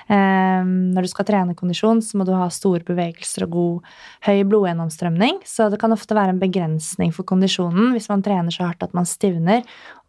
[0.06, 3.90] Når du skal trene kondisjon, så må du ha store bevegelser og god,
[4.28, 5.40] høy blodgjennomstrømning.
[5.48, 8.94] Så det kan ofte være en begrensning for kondisjonen hvis man trener så hardt at
[8.96, 9.64] man stivner,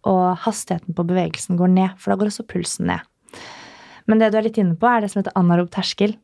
[0.07, 3.03] og hastigheten på bevegelsen går ned, for da går også pulsen ned.
[4.07, 6.15] Men det du er litt inne på, er det som heter anarob terskel.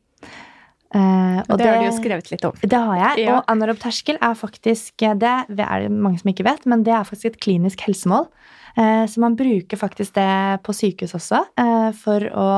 [0.94, 2.58] Uh, og det, det har du jo skrevet litt om.
[2.62, 3.24] Det har jeg.
[3.24, 3.36] Ja.
[3.36, 7.08] Og anarob terskel er faktisk Det er det mange som ikke vet, men det er
[7.08, 8.28] faktisk et klinisk helsemål.
[8.74, 12.48] Uh, så man bruker faktisk det på sykehus også uh, for å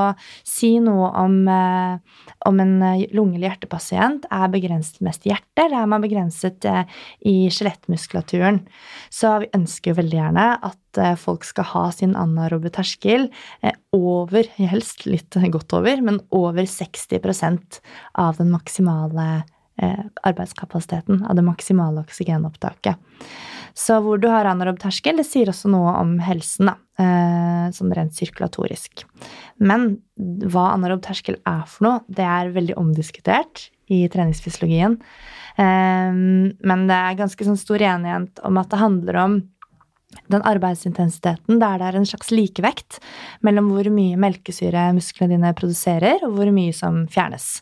[0.47, 1.37] si noe om
[2.47, 2.75] om en
[3.15, 6.67] lunge- eller hjertepasient er begrenset mest i hjertet, eller er man begrenset
[7.27, 8.61] i skjelettmuskulaturen.
[9.11, 13.29] Så vi ønsker jo veldig gjerne at Eh, folk skal ha sin anarobe terskel
[13.61, 17.81] eh, over, helst litt godt over, men over 60%
[18.23, 22.97] av den maksimale eh, arbeidskapasiteten, av det maksimale oksygenopptaket.
[23.77, 26.77] Så hvor du har anarob terskel, det sier også noe om helsen, da,
[27.77, 29.05] sånn rent sirkulatorisk.
[29.61, 34.97] Men hva anarob terskel er for noe, det er veldig omdiskutert i treningsfysiologien.
[35.61, 39.37] Men det er ganske sånn stor enighet om at det handler om
[40.33, 42.99] den arbeidsintensiteten der det er en slags likevekt
[43.47, 47.61] mellom hvor mye melkesyre musklene dine produserer, og hvor mye som fjernes.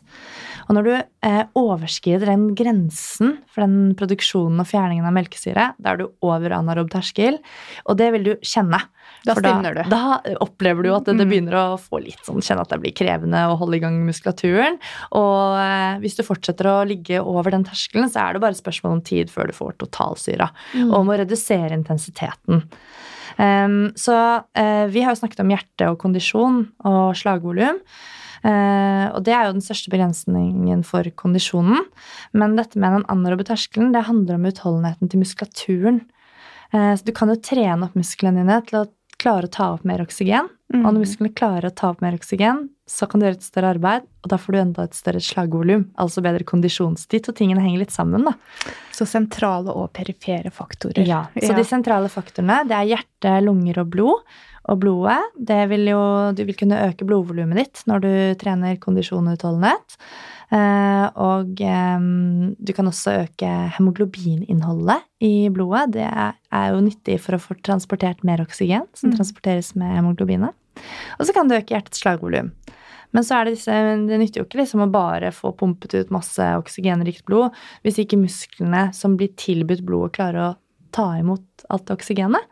[0.67, 5.93] Og når du eh, overskrider den grensen for den produksjonen og fjerningen av melkesyre, da
[5.93, 7.39] er du over anarob terskel,
[7.85, 8.81] og det vil du kjenne.
[9.25, 9.81] Da stivner du.
[9.91, 11.31] Da opplever du at det, det, mm.
[11.33, 14.79] begynner å få litt sånn, kjenne at det blir krevende å holde i gang muskulaturen.
[15.17, 18.99] Og eh, hvis du fortsetter å ligge over den terskelen, så er det bare spørsmål
[18.99, 20.51] om tid før du får totalsyra.
[20.75, 20.89] Mm.
[20.91, 22.65] Og å redusere intensiteten.
[23.35, 27.81] Um, så uh, vi har jo snakket om hjerte og kondisjon og slagvolum.
[28.45, 31.87] Uh, og det er jo den største begrensningen for kondisjonen.
[32.37, 36.03] Men dette med den anarobe terskelen, det handler om utholdenheten til muskulaturen.
[36.73, 38.89] Uh, så du kan jo trene opp musklene dine til å
[39.21, 40.49] klare å ta opp mer oksygen.
[40.73, 40.81] Mm.
[40.81, 43.71] Og når musklene klarer å ta opp mer oksygen, så kan du gjøre et større
[43.75, 47.81] arbeid, og da får du enda et større slagvolum, altså bedre kondisjonstid, og tingene henger
[47.81, 48.35] litt sammen, da.
[48.93, 51.05] Så sentrale og perifere faktorer.
[51.07, 51.23] Ja.
[51.37, 51.57] Så ja.
[51.57, 54.37] de sentrale faktorene, det er hjerte, lunger og blod.
[54.71, 56.01] Og blodet, det vil jo
[56.33, 59.97] Du vil kunne øke blodvolumet ditt når du trener kondisjon og utholdenhet.
[60.53, 65.95] Eh, og du kan også øke hemoglobininnholdet i blodet.
[65.97, 69.17] Det er jo nyttig for å få transportert mer oksygen, som mm.
[69.19, 70.57] transporteres med hemoglobinet.
[71.19, 72.51] Og så kan det øke hjertets slagvolum.
[73.15, 73.75] Men så er det, disse,
[74.09, 77.55] det nytter jo ikke liksom å bare få pumpet ut masse oksygenrikt blod
[77.85, 80.55] hvis ikke musklene som blir tilbudt blodet, klarer å
[80.95, 82.43] ta imot alt oksygenet.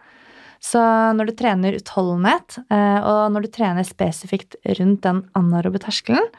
[0.63, 0.81] Så
[1.17, 6.29] når du trener utholdenhet, eh, og når du trener spesifikt rundt den anarobe terskelen,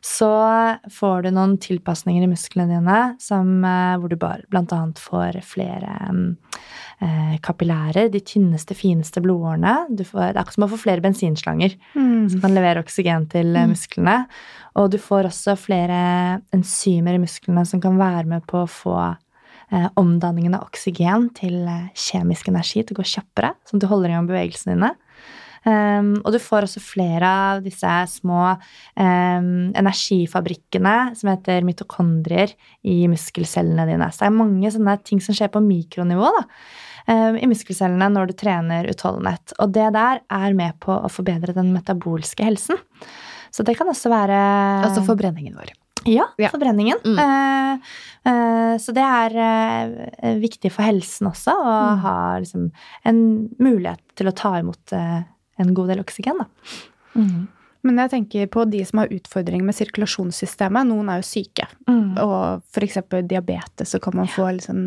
[0.00, 0.30] så
[0.90, 4.80] får du noen tilpasninger i musklene dine som, eh, hvor du bl.a.
[4.98, 5.94] får flere
[7.04, 9.76] eh, kapillærer, de tynneste, fineste blodårene.
[10.00, 12.30] Får, det er akkurat som å få flere bensinslanger mm.
[12.32, 13.74] som kan levere oksygen til mm.
[13.76, 14.18] musklene.
[14.80, 16.02] Og du får også flere
[16.56, 18.98] enzymer i musklene som kan være med på å få
[20.00, 24.14] omdanningen av oksygen til eh, kjemisk energi til å gå kjappere, sånn at du holder
[24.14, 24.92] igjen bevegelsene dine.
[25.60, 32.54] Um, og du får også flere av disse små um, energifabrikkene som heter mitokondrier
[32.88, 34.08] i muskelcellene dine.
[34.08, 36.46] Så det er mange sånne ting som skjer på mikronivå da,
[37.12, 39.52] um, i muskelcellene når du trener utholdenhet.
[39.60, 42.80] Og det der er med på å forbedre den metabolske helsen.
[43.52, 44.40] Så det kan også være
[44.86, 45.74] Altså forbrenningen vår.
[46.08, 46.50] Ja, ja.
[46.52, 46.98] forbrenningen.
[47.04, 47.18] Mm.
[47.18, 47.92] Uh,
[48.28, 52.02] uh, så det er uh, viktig for helsen også å mm.
[52.06, 52.68] ha liksom,
[53.08, 53.22] en
[53.60, 56.40] mulighet til å ta imot en god del oksygen.
[56.40, 56.76] Da.
[57.18, 57.48] Mm.
[57.86, 60.88] Men jeg tenker på de som har utfordringer med sirkulasjonssystemet.
[60.88, 61.64] Noen er jo syke.
[61.88, 62.18] Mm.
[62.20, 62.98] Og f.eks.
[63.28, 64.82] diabetes, så kan man få liksom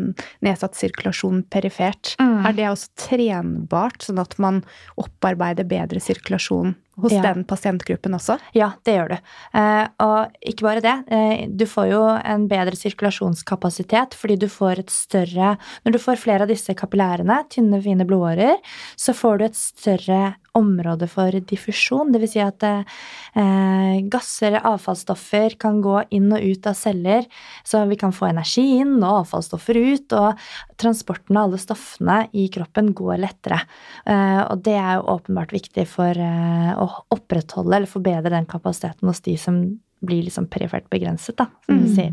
[0.46, 2.14] nedsatt sirkulasjon perifert.
[2.22, 2.36] Mm.
[2.46, 4.62] Er det også trenbart, sånn at man
[5.00, 7.22] opparbeider bedre sirkulasjon hos ja.
[7.26, 8.38] den pasientgruppen også?
[8.56, 9.32] Ja, det gjør du.
[9.60, 10.94] Eh, og ikke bare det.
[11.14, 16.20] Eh, du får jo en bedre sirkulasjonskapasitet fordi du får et større Når du får
[16.20, 18.60] flere av disse kapillærene, tynne, fine blodårer,
[18.96, 20.22] så får du et større
[20.58, 22.12] område for diffusjon.
[22.14, 22.34] Dvs.
[22.34, 27.26] Si at eh, gasser avfallsstoffer kan gå inn og ut av celler,
[27.66, 30.44] så vi kan få energi inn og avfallsstoffer ut, og
[30.80, 33.60] transporten av alle stoffene i kroppen går lettere.
[34.06, 39.10] Eh, og det er jo åpenbart viktig for eh, å opprettholde eller forbedre den kapasiteten
[39.10, 39.64] hos de som
[40.06, 41.94] blir liksom perifert begrenset, da, som du Mm.
[41.94, 42.12] sier.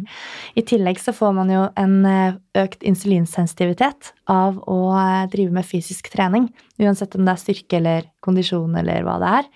[0.56, 5.66] I tillegg så får man jo en eh, økt insulinsensitivitet av å eh, drive med
[5.66, 6.50] fysisk trening.
[6.82, 9.50] Uansett om det er styrke eller kondisjon eller hva det er.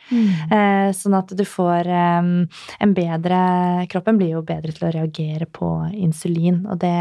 [0.52, 2.32] Eh, sånn at du får eh,
[2.80, 6.94] en bedre Kroppen blir jo bedre til å reagere på insulin, og det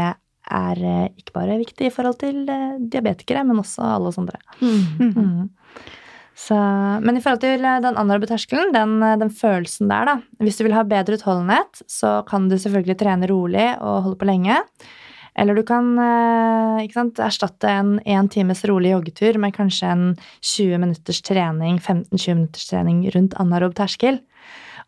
[0.45, 4.37] er eh, ikke bare viktig i forhold til eh, diabetikere, men også alle oss andre.
[4.61, 5.13] Mm.
[5.15, 5.49] Mm.
[6.35, 6.55] Så,
[6.99, 10.59] men i forhold til eh, den anaerobe terskelen, den, eh, den følelsen der, da Hvis
[10.59, 14.59] du vil ha bedre utholdenhet, så kan du selvfølgelig trene rolig og holde på lenge.
[15.35, 20.05] Eller du kan eh, sant, erstatte en én times rolig joggetur med kanskje en
[20.43, 24.19] 20 minutters trening, 15-20 minutters trening rundt anaerob terskel.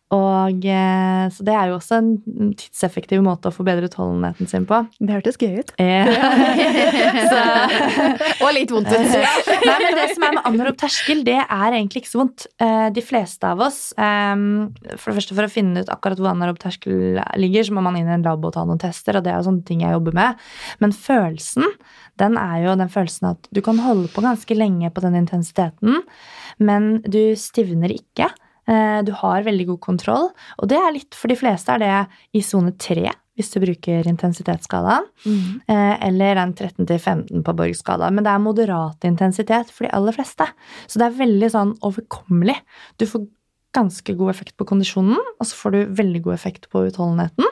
[0.08, 4.78] Og, eh, så det er jo også en tidseffektiv måte å forbedre utholdenheten sin på.
[4.96, 5.72] Det hørtes gøy ut.
[7.32, 7.42] så,
[8.46, 9.12] Og litt vondt ut.
[9.68, 12.46] Nei, men det som er med anorop terskel, det er egentlig ikke så vondt.
[12.56, 14.32] Eh, De fleste av oss eh,
[14.96, 18.00] For det første, for å finne ut akkurat hvor anorop terskel ligger, så må man
[18.00, 19.92] inn i en lab og ta noen tester, og det er jo sånne ting jeg
[19.92, 20.40] jobber med.
[20.80, 21.68] Men følelsen,
[22.18, 26.00] den er jo den følelsen at du kan holde på ganske lenge på den intensiteten,
[26.64, 28.32] men du stivner ikke.
[28.68, 31.94] Eh, Du har veldig god kontroll, og det er litt for de fleste er det
[32.36, 33.08] i sone 3,
[33.38, 35.06] hvis du bruker intensitetsskalaen.
[35.24, 35.60] mm.
[35.68, 38.10] eller den 13-15 på Borg-skala.
[38.10, 40.46] Men det er moderat intensitet for de aller fleste.
[40.86, 42.56] Så det er veldig sånn overkommelig.
[42.98, 43.28] Du får
[43.76, 47.46] ganske god effekt på kondisjonen, og så får du veldig god effekt på utholdenheten.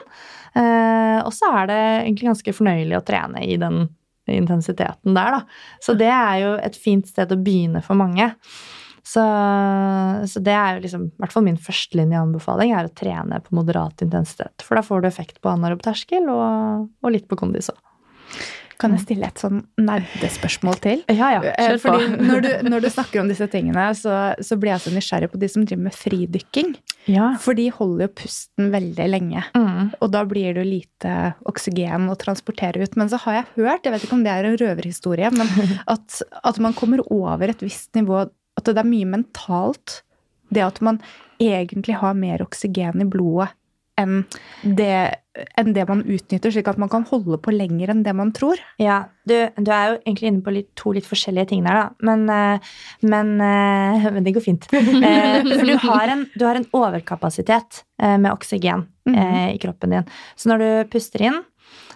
[0.57, 3.87] Eh, og så er det egentlig ganske fornøyelig å trene i den
[4.27, 5.41] intensiteten der, da.
[5.83, 8.33] Så det er jo et fint sted å begynne for mange.
[9.07, 9.23] Så,
[10.27, 14.03] så det er jo liksom, i hvert fall min førstelinjeanbefaling er å trene på moderat
[14.03, 14.65] intensitet.
[14.65, 17.79] For da får du effekt på anaerob terskel og, og litt på kondis òg.
[18.77, 20.99] Kan jeg stille et sånn nerdespørsmål til?
[21.09, 21.93] Ja, ja, Eh, kjør på.
[21.95, 25.31] Fordi når du, når du snakker om disse tingene, så, så blir jeg så nysgjerrig
[25.31, 26.75] på de som driver med fridykking.
[27.09, 27.31] Ja.
[27.41, 29.41] For de holder jo pusten veldig lenge.
[29.57, 29.95] Mm.
[29.97, 31.15] Og da blir det jo lite
[31.49, 32.99] oksygen å transportere ut.
[32.99, 36.21] Men så har jeg hørt, jeg vet ikke om det er en røverhistorie, men at,
[36.43, 38.27] at man kommer over et visst nivå
[38.57, 40.01] At det er mye mentalt.
[40.53, 40.99] Det at man
[41.43, 43.51] egentlig har mer oksygen i blodet
[43.97, 44.19] enn
[44.61, 45.17] det,
[45.57, 48.59] enn det man utnytter, slik at man kan holde på lenger enn det man tror.
[48.81, 52.05] Ja, du, du er jo egentlig inne på litt, to litt forskjellige ting der, da.
[52.05, 52.69] Men, eh,
[53.09, 54.69] men, eh, men det går fint.
[55.07, 60.09] Eh, For du har en, du har en overkapasitet med oksygen eh, i kroppen din.
[60.37, 61.41] Så når du puster inn,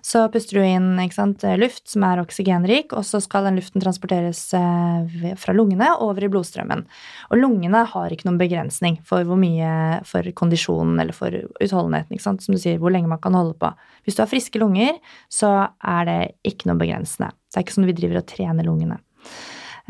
[0.01, 4.41] så puster du inn sant, luft som er oksygenrik, og så skal den luften transporteres
[4.57, 6.83] eh, fra lungene over i blodstrømmen.
[7.29, 12.21] Og lungene har ikke noen begrensning for hvor mye for kondisjonen eller for utholdenheten.
[12.21, 13.71] Som du sier, hvor lenge man kan holde på.
[14.05, 14.97] Hvis du har friske lunger,
[15.31, 17.31] så er det ikke noe begrensende.
[17.51, 19.01] Det er ikke sånn vi driver og trener lungene.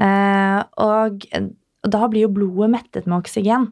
[0.02, 1.28] Eh, og
[1.82, 3.72] da blir jo blodet mettet med oksygen.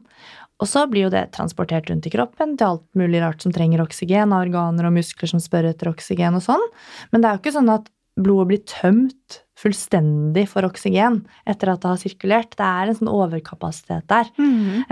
[0.60, 3.82] Og så blir jo det transportert rundt i kroppen til alt mulig rart som trenger
[3.84, 6.66] oksygen, av organer og muskler som spør etter oksygen og sånn.
[7.10, 7.88] Men det er jo ikke sånn at
[8.20, 12.54] blodet blir tømt fullstendig for oksygen etter at det har sirkulert.
[12.58, 14.30] Det er en sånn overkapasitet der.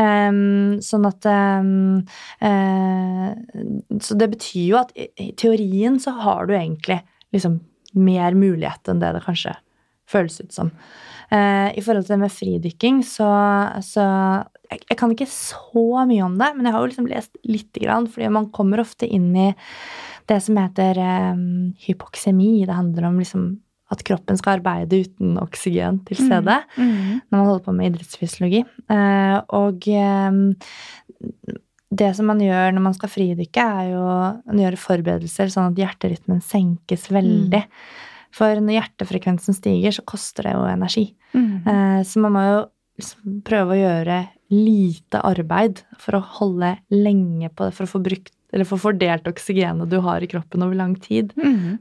[0.01, 2.03] Ehm, sånn at um,
[2.45, 3.31] uh,
[4.01, 7.01] Så det betyr jo at i, i teorien så har du egentlig
[7.35, 7.61] liksom
[7.99, 9.57] mer mulighet enn det det kanskje
[10.09, 10.73] føles ut som.
[11.31, 13.29] Eh, I forhold til det med fridykking, så,
[13.85, 14.09] så
[14.71, 17.85] jeg, jeg kan ikke så mye om det, men jeg har jo liksom lest lite
[17.85, 19.49] grann, fordi man kommer ofte inn i
[20.29, 21.41] det som heter eh,
[21.87, 22.67] hypoksemi.
[22.69, 23.49] Det handler om liksom
[23.89, 28.61] at kroppen skal arbeide uten oksygen til stede når man holder på med idrettsfysiologi.
[28.93, 31.55] Eh, og eh,
[31.89, 35.81] det som man gjør når man skal fridykke, er jo å gjøre forberedelser sånn at
[35.81, 37.63] hjerterytmen senkes veldig.
[38.35, 41.07] For når hjertefrekvensen stiger, så koster det jo energi.
[41.69, 42.59] Eh, så man må jo
[42.99, 44.19] liksom prøve å gjøre
[44.55, 49.27] lite arbeid for å holde lenge på det, for å få brukt eller få fordelt
[49.29, 51.35] oksygenet du har i kroppen over lang tid.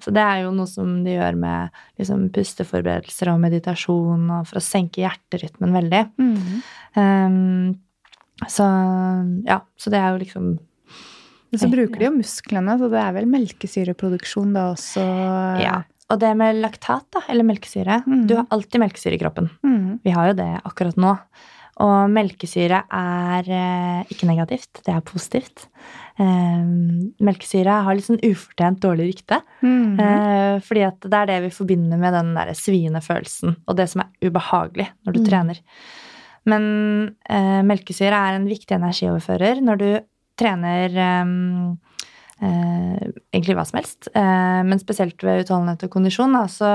[0.04, 4.60] Så det er jo noe som de gjør med liksom, pusteforberedelser og meditasjon og for
[4.60, 6.02] å senke hjerterytmen veldig.
[7.00, 7.78] Um,
[8.52, 8.66] så
[9.48, 10.50] ja, så det er jo liksom
[11.50, 15.06] Men så bruker de jo musklene, så det er vel melkesyreproduksjon da også?
[15.64, 15.78] Ja.
[16.10, 18.28] Og det med laktat, da, eller melkesyre Mm.
[18.30, 19.50] Du har alltid melkesyre i kroppen.
[19.64, 20.00] Mm.
[20.04, 21.18] Vi har jo det akkurat nå.
[21.84, 25.68] Og melkesyre er eh, ikke negativt, det er positivt.
[26.18, 26.64] Eh,
[27.22, 29.42] melkesyre har litt sånn ufortjent dårlig rykte.
[29.62, 30.00] Mm.
[30.00, 33.90] Eh, fordi at det er det vi forbinder med den der sviende følelsen, og det
[33.92, 35.28] som er ubehagelig når du Mm.
[35.30, 35.60] trener.
[36.48, 39.90] Men eh, melkesyre er en viktig energioverfører når du
[40.40, 40.90] trener
[42.44, 46.72] eh, egentlig hva som helst, eh, men spesielt ved utholdenhet og kondisjon, da, så,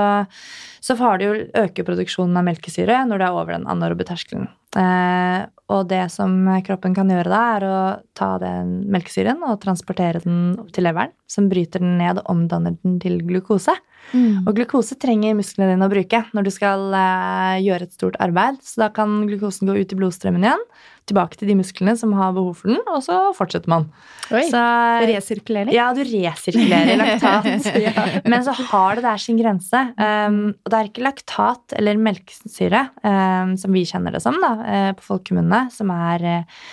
[0.83, 4.49] så har du jo øker produksjonen av melkesyre når du er over den anaerobe terskelen.
[4.73, 6.33] Eh, og det som
[6.65, 7.79] kroppen kan gjøre da, er å
[8.17, 12.75] ta den melkesyren og transportere den opp til leveren, som bryter den ned og omdanner
[12.81, 13.75] den til glukose.
[14.11, 14.43] Mm.
[14.43, 18.59] Og glukose trenger musklene dine å bruke når du skal eh, gjøre et stort arbeid.
[18.65, 20.65] Så da kan glukosen gå ut i blodstrømmen igjen,
[21.09, 23.87] tilbake til de musklene som har behov for den, og så fortsetter man.
[24.31, 24.45] Oi.
[24.49, 24.61] Så,
[25.09, 25.73] Resirkulering?
[25.75, 27.69] ja, du resirkulerer laktat.
[28.31, 29.83] Men så har det der sin grense.
[29.97, 34.55] Um, og det er ikke laktat eller melkesyre, um, som vi kjenner det som da,
[34.63, 36.65] eh, på folkemunne, som er eh,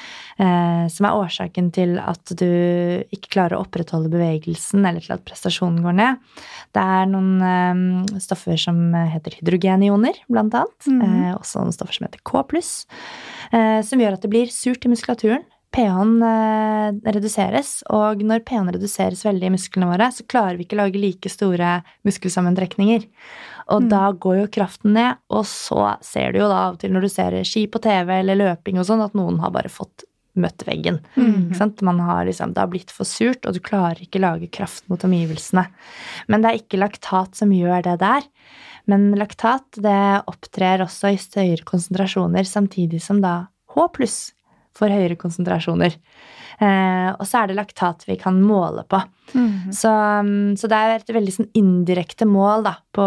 [0.89, 2.47] som er årsaken til at du
[3.13, 6.17] ikke klarer å opprettholde bevegelsen, eller til at prestasjonen går ned.
[6.73, 10.89] Det er noen eh, stoffer som heter hydrogenioner, blant annet.
[10.89, 11.03] Mhm.
[11.27, 12.45] eh, også noen stoffer som heter K
[13.53, 15.45] eh, som gjør at det blir surt i muskulaturen.
[15.71, 20.75] pH-en eh, reduseres, og når pH-en reduseres veldig i musklene våre, så klarer vi ikke
[20.75, 21.77] å lage like store
[22.09, 23.05] muskelsammentrekninger.
[23.71, 23.89] Og Mm.
[23.89, 27.01] da går jo kraften ned, og så ser du jo da av og til når
[27.03, 30.03] du ser ski på TV eller løping og sånn, at noen har bare fått
[30.39, 31.01] møtt veggen.
[31.17, 31.53] Mm?
[31.87, 35.03] Man har liksom, det har blitt for surt, og du klarer ikke lage kraft mot
[35.07, 35.67] omgivelsene.
[36.29, 38.27] Men det er ikke laktat som gjør det der.
[38.91, 43.35] Men laktat det opptrer også i høyere konsentrasjoner, samtidig som da
[43.75, 44.21] H pluss
[44.79, 45.97] får høyere konsentrasjoner.
[46.61, 49.01] Eh, og så er det laktat vi kan måle på.
[49.33, 49.71] Mhm.
[49.73, 53.07] Så, um, så det er et veldig sånn indirekte mål da, på,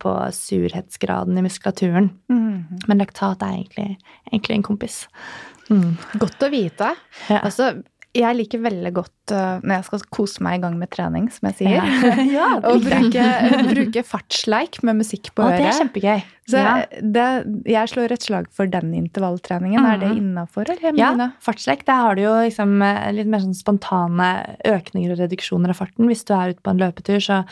[0.00, 2.10] på surhetsgraden i muskulaturen.
[2.32, 2.86] Mhm.
[2.88, 3.98] Men laktat er egentlig,
[4.32, 5.02] egentlig en kompis.
[5.68, 5.94] Mm.
[6.20, 6.92] Godt å vite.
[7.28, 7.40] Ja.
[7.42, 7.72] Altså,
[8.16, 11.50] jeg liker veldig godt uh, når jeg skal kose meg i gang med trening, som
[11.50, 11.76] jeg sier.
[11.76, 13.28] ja, ja, Å bruke,
[13.68, 15.60] bruke fartsleik med musikk på øret.
[15.60, 16.26] det er kjempegøy.
[16.48, 16.86] Så ja.
[17.02, 17.24] det,
[17.68, 19.84] jeg slår et slag for den intervalltreningen.
[19.84, 20.16] Er det Mhm.
[20.22, 20.64] innafor?
[20.96, 21.10] Ja,
[21.44, 21.84] fartslekk.
[21.84, 26.06] der har du jo liksom eh, litt mer sånn spontane økninger og reduksjoner av farten.
[26.08, 27.44] Hvis du er ute på en løpetur, så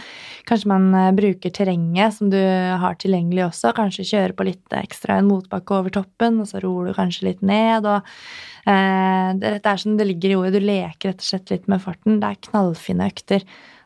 [0.49, 3.75] kanskje man eh, bruker terrenget som du har tilgjengelig også.
[3.77, 7.43] Kanskje kjøre på litt ekstra en motbakke over toppen, og så ror du kanskje litt
[7.43, 7.85] ned.
[7.85, 8.03] og
[8.67, 11.69] eh, det, det er som det ligger i ordet, du leker rett og slett litt
[11.69, 12.21] med farten.
[12.23, 13.45] Det er knallfine økter.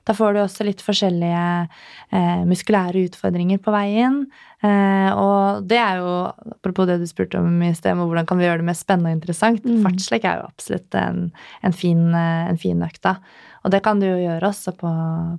[0.09, 1.69] Da får du også litt forskjellige
[2.13, 4.23] eh, muskulære utfordringer på veien.
[4.61, 6.09] Eh, og det er jo,
[6.53, 9.17] apropos det du spurte om i sted, hvordan kan vi gjøre det mer spennende og
[9.17, 9.83] interessant, Mm.
[9.87, 11.33] fartslek er jo absolutt en,
[11.65, 13.17] en, fin, eh, en fin økt, da.
[13.65, 14.91] Og det kan du jo gjøre også på,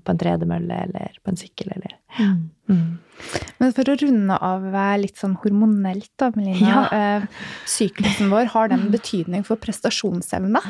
[0.05, 2.41] på en tredemølle eller på en sykkel eller mm.
[3.61, 4.65] Men for å runde av
[5.01, 6.88] litt sånn hormonelt, da, Melina.
[6.89, 7.17] Ja.
[7.22, 10.61] Eh, syklusen vår, har den betydning for prestasjonsevne?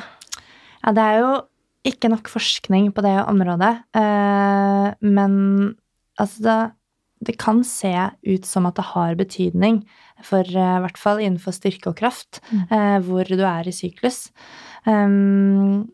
[0.82, 1.32] Ja, det er jo
[1.88, 5.34] ikke nok forskning på det området, eh, men
[6.20, 6.60] altså det,
[7.22, 7.94] det kan se
[8.26, 9.84] ut som at det har betydning
[10.26, 12.64] for eh, i hvert fall innenfor styrke og kraft, Mm.
[12.72, 14.32] eh, hvor du er i syklus.
[14.86, 15.90] Um,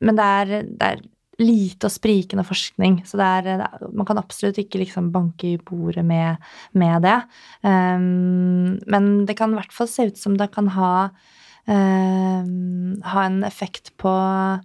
[0.00, 1.02] men det er, det er
[1.40, 5.54] lite og sprikende forskning, så det er, det er, man kan absolutt ikke liksom banke
[5.54, 6.36] i bordet med,
[6.76, 7.18] med det.
[7.64, 11.10] Um, men det kan i hvert fall se ut som det kan ha
[11.66, 14.60] um, ha en effekt på eh,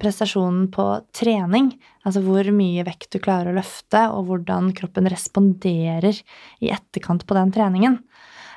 [0.00, 0.84] prestasjonen på
[1.14, 1.72] trening.
[2.02, 6.18] Altså hvor mye vekt du klarer å løfte, og hvordan kroppen responderer
[6.62, 8.00] i etterkant på den treningen.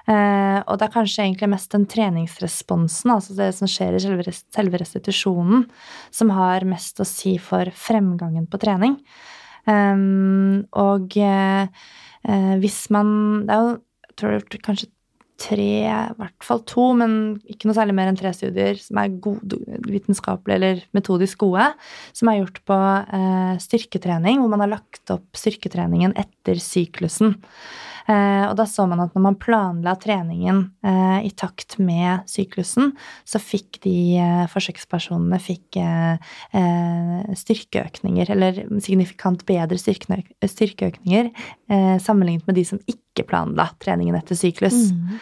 [0.06, 4.26] Eh, og det er kanskje egentlig mest den treningsresponsen, altså det som skjer i selve,
[4.28, 5.66] res- selve restitusjonen,
[6.14, 9.00] som har mest å si for fremgangen på trening.
[9.66, 11.66] Um, og eh,
[12.30, 13.08] eh, hvis man
[13.48, 13.72] Det er jo
[14.16, 14.92] tror kanskje
[15.42, 17.16] tre, i hvert fall to, men
[17.52, 19.16] ikke noe særlig mer enn tre studier som er
[19.86, 21.68] vitenskapelige eller metodisk gode,
[22.16, 22.78] som er gjort på
[23.20, 27.36] eh, styrketrening, hvor man har lagt opp styrketreningen etter syklusen.
[28.06, 32.94] Eh, og da så man at når man planla treningen eh, i takt med syklusen,
[33.26, 35.80] så fikk de eh, forsøkspersonene fikk
[37.36, 44.92] styrkeøkninger, eller signifikant bedre styrkeøkninger eh, sammenlignet med de som ikke planla treningen etter syklus.
[44.94, 45.18] Mm.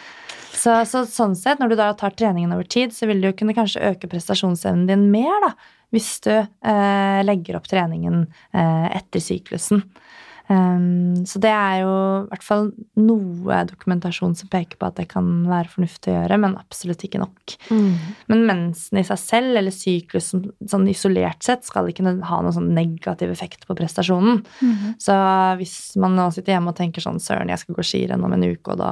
[0.54, 3.34] Så, så sånn sett, når du da tar treningen over tid, så vil du jo
[3.36, 5.50] kunne kanskje øke prestasjonsevnen din mer, da,
[5.94, 8.24] hvis du eh, legger opp treningen
[8.54, 9.84] eh, etter syklusen.
[10.44, 12.66] Um, så det er jo i hvert fall
[13.00, 17.22] noe dokumentasjon som peker på at det kan være fornuftig å gjøre, men absolutt ikke
[17.22, 17.54] nok.
[17.72, 17.94] Mm.
[18.28, 22.74] Men mensen i seg selv, eller syklusen sånn isolert sett, skal ikke ha noen sånn
[22.76, 24.42] negativ effekt på prestasjonen.
[25.00, 25.16] Så
[25.60, 28.44] hvis man nå sitter hjemme og tenker sånn Søren, jeg skal gå skirenn om en
[28.44, 28.90] uke, og da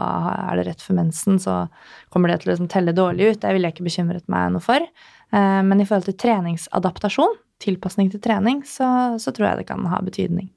[0.49, 1.67] er det rett for mensen, så
[2.13, 3.41] kommer det til å liksom telle dårlig ut.
[3.43, 4.81] Det ville jeg ikke bekymret meg noe for.
[4.81, 9.85] Eh, Men i forhold til treningsadaptasjon, tilpasning til trening, så, så tror jeg det kan
[9.93, 10.49] ha betydning.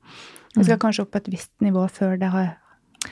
[0.56, 2.54] Vi skal kanskje opp på et visst nivå før det har,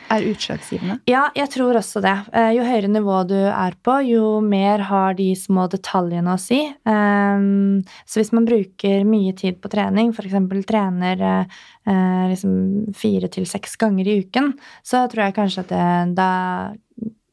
[0.09, 0.99] er utslagsgivende.
[1.09, 2.13] Ja, jeg tror også det.
[2.33, 6.61] Eh, Jo høyere nivå du er på, jo mer har de små detaljene å si.
[6.89, 10.65] Ehm, Så hvis man bruker mye tid på trening, f.eks.
[10.65, 14.53] trener eh, liksom fire til seks ganger i uken,
[14.83, 16.73] så tror jeg kanskje at det, da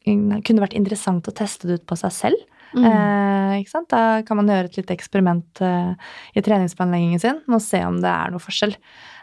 [0.05, 2.47] kunne vært interessant å teste det ut på seg selv.
[2.71, 2.85] Mm.
[2.87, 3.81] Eh?
[3.91, 5.93] Da kan man gjøre et lite eksperiment eh,
[6.35, 8.75] i treningsplanleggingen sin og se om det er noe forskjell.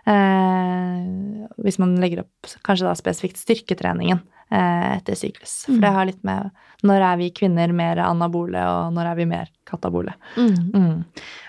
[0.08, 4.20] Eh, hvis man legger opp kanskje da spesifikt styrketreningen
[4.50, 5.64] eh, etter syklus.
[5.66, 5.80] For Mm.
[5.84, 6.50] det har litt med
[6.86, 10.12] når er vi kvinner mer anabole, og når er vi mer katabole.
[10.36, 10.70] Mm.
[10.72, 11.04] Mm.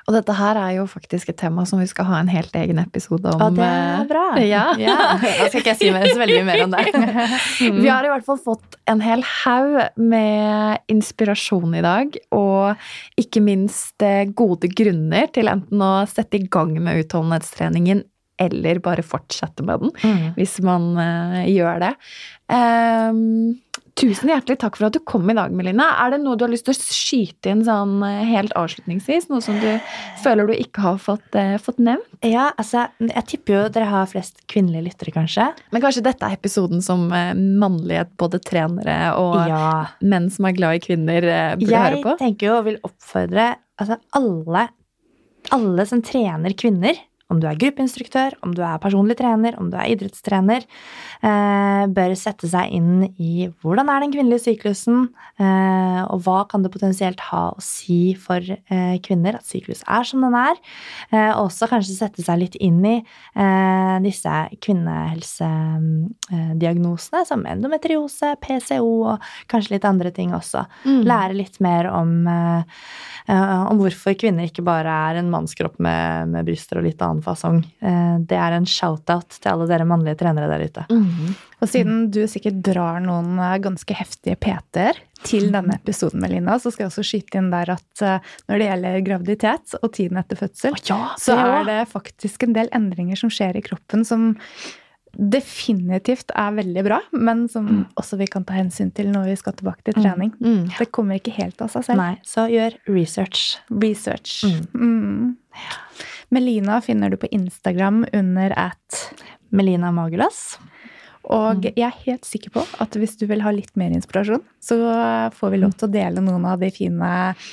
[0.07, 2.79] Og dette her er jo faktisk et tema som vi skal ha en helt egen
[2.81, 3.39] episode om.
[3.45, 4.23] Og det er bra.
[4.41, 4.63] Ja.
[4.81, 4.95] Ja.
[5.21, 6.87] Da skal ikke jeg si så veldig mye mer om det.
[7.59, 7.81] Mm.
[7.83, 13.41] Vi har i hvert fall fått en hel haug med inspirasjon i dag, og ikke
[13.43, 18.03] minst eh, gode grunner til enten å sette i gang med utholdenhetstreningen
[18.39, 20.33] eller bare fortsette med den, Mm.
[20.37, 21.93] hvis man uh, gjør det.
[22.49, 23.57] Um,
[23.99, 25.89] tusen hjertelig takk for at du kom i dag, Melina.
[26.05, 29.27] Er det noe du har lyst til å skyte inn sånn eh, helt avslutningsvis?
[29.29, 29.67] Noe som du
[30.23, 32.07] føler du ikke har fått, uh, fått nevnt?
[32.25, 35.49] Ja, altså, jeg tipper jo dere har flest kvinnelige lyttere, kanskje.
[35.75, 39.65] Men kanskje dette er episoden som uh, mannlige både trenere og Ja.
[40.01, 41.29] menn som er glad i kvinner,
[41.59, 42.15] burde høre på?
[42.15, 44.65] Jeg tenker jo og vil oppfordre altså alle,
[45.55, 46.97] alle som trener kvinner,
[47.29, 50.63] om du er gruppeinstruktør, om du er personlig trener, om du er idrettstrener,
[51.21, 54.97] eh, bør sette seg inn i hvordan er den kvinnelige syklusen,
[55.37, 60.01] eh, og hva kan det potensielt ha å si for eh, kvinner at syklus er
[60.09, 60.57] som den er.
[61.13, 69.13] Eh, og også kanskje sette seg litt inn i eh, disse kvinnehelsediagnosene som endometriose, PCO
[69.13, 70.65] og kanskje litt andre ting også.
[70.87, 71.03] Mm.
[71.05, 72.25] Lære litt mer om,
[73.29, 77.59] om hvorfor kvinner ikke bare er en mannskropp med, med bryster og litt annen fasong.
[77.81, 80.85] Eh, det er en shout-out til alle dere mannlige trenere der ute.
[80.89, 81.35] Mm.
[81.59, 86.71] Og siden du sikkert drar noen eh, ganske heftige PT-er til denne episoden, Melina, så
[86.71, 90.39] skal jeg også skyte inn der at eh, når det gjelder graviditet og tiden etter
[90.39, 94.31] fødsel, ja, så er det faktisk en del endringer som skjer i kroppen som
[95.09, 99.55] definitivt er veldig bra, men som også vi kan ta hensyn til når vi skal
[99.57, 100.31] tilbake til trening.
[100.37, 100.69] Mm.
[100.77, 102.01] Det kommer ikke helt av seg selv.
[102.03, 103.57] Nei, så gjør research.
[103.73, 104.43] Research.
[104.77, 105.33] Mm.
[106.29, 108.99] Melina finner du på Instagram under at
[109.49, 110.59] Melina Magulas.
[111.29, 114.77] Og jeg er helt sikker på at hvis du vil ha litt mer inspirasjon, så
[115.35, 117.11] får vi lov til å dele noen av de fine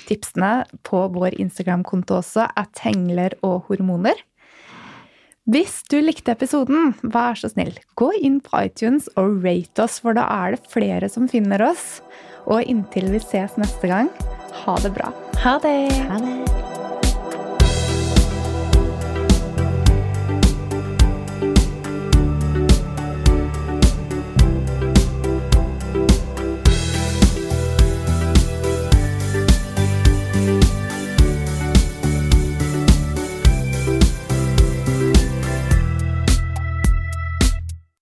[0.08, 0.52] tipsene
[0.86, 4.16] på vår Instagram-konto også, at hengler og hormoner.
[5.46, 10.16] Hvis du likte episoden, vær så snill, gå inn på iTunes og rate oss, for
[10.16, 12.00] da er det flere som finner oss.
[12.46, 14.10] Og inntil vi ses neste gang,
[14.64, 15.12] ha det bra.
[15.44, 15.78] Ha det!
[16.08, 16.75] Ha det.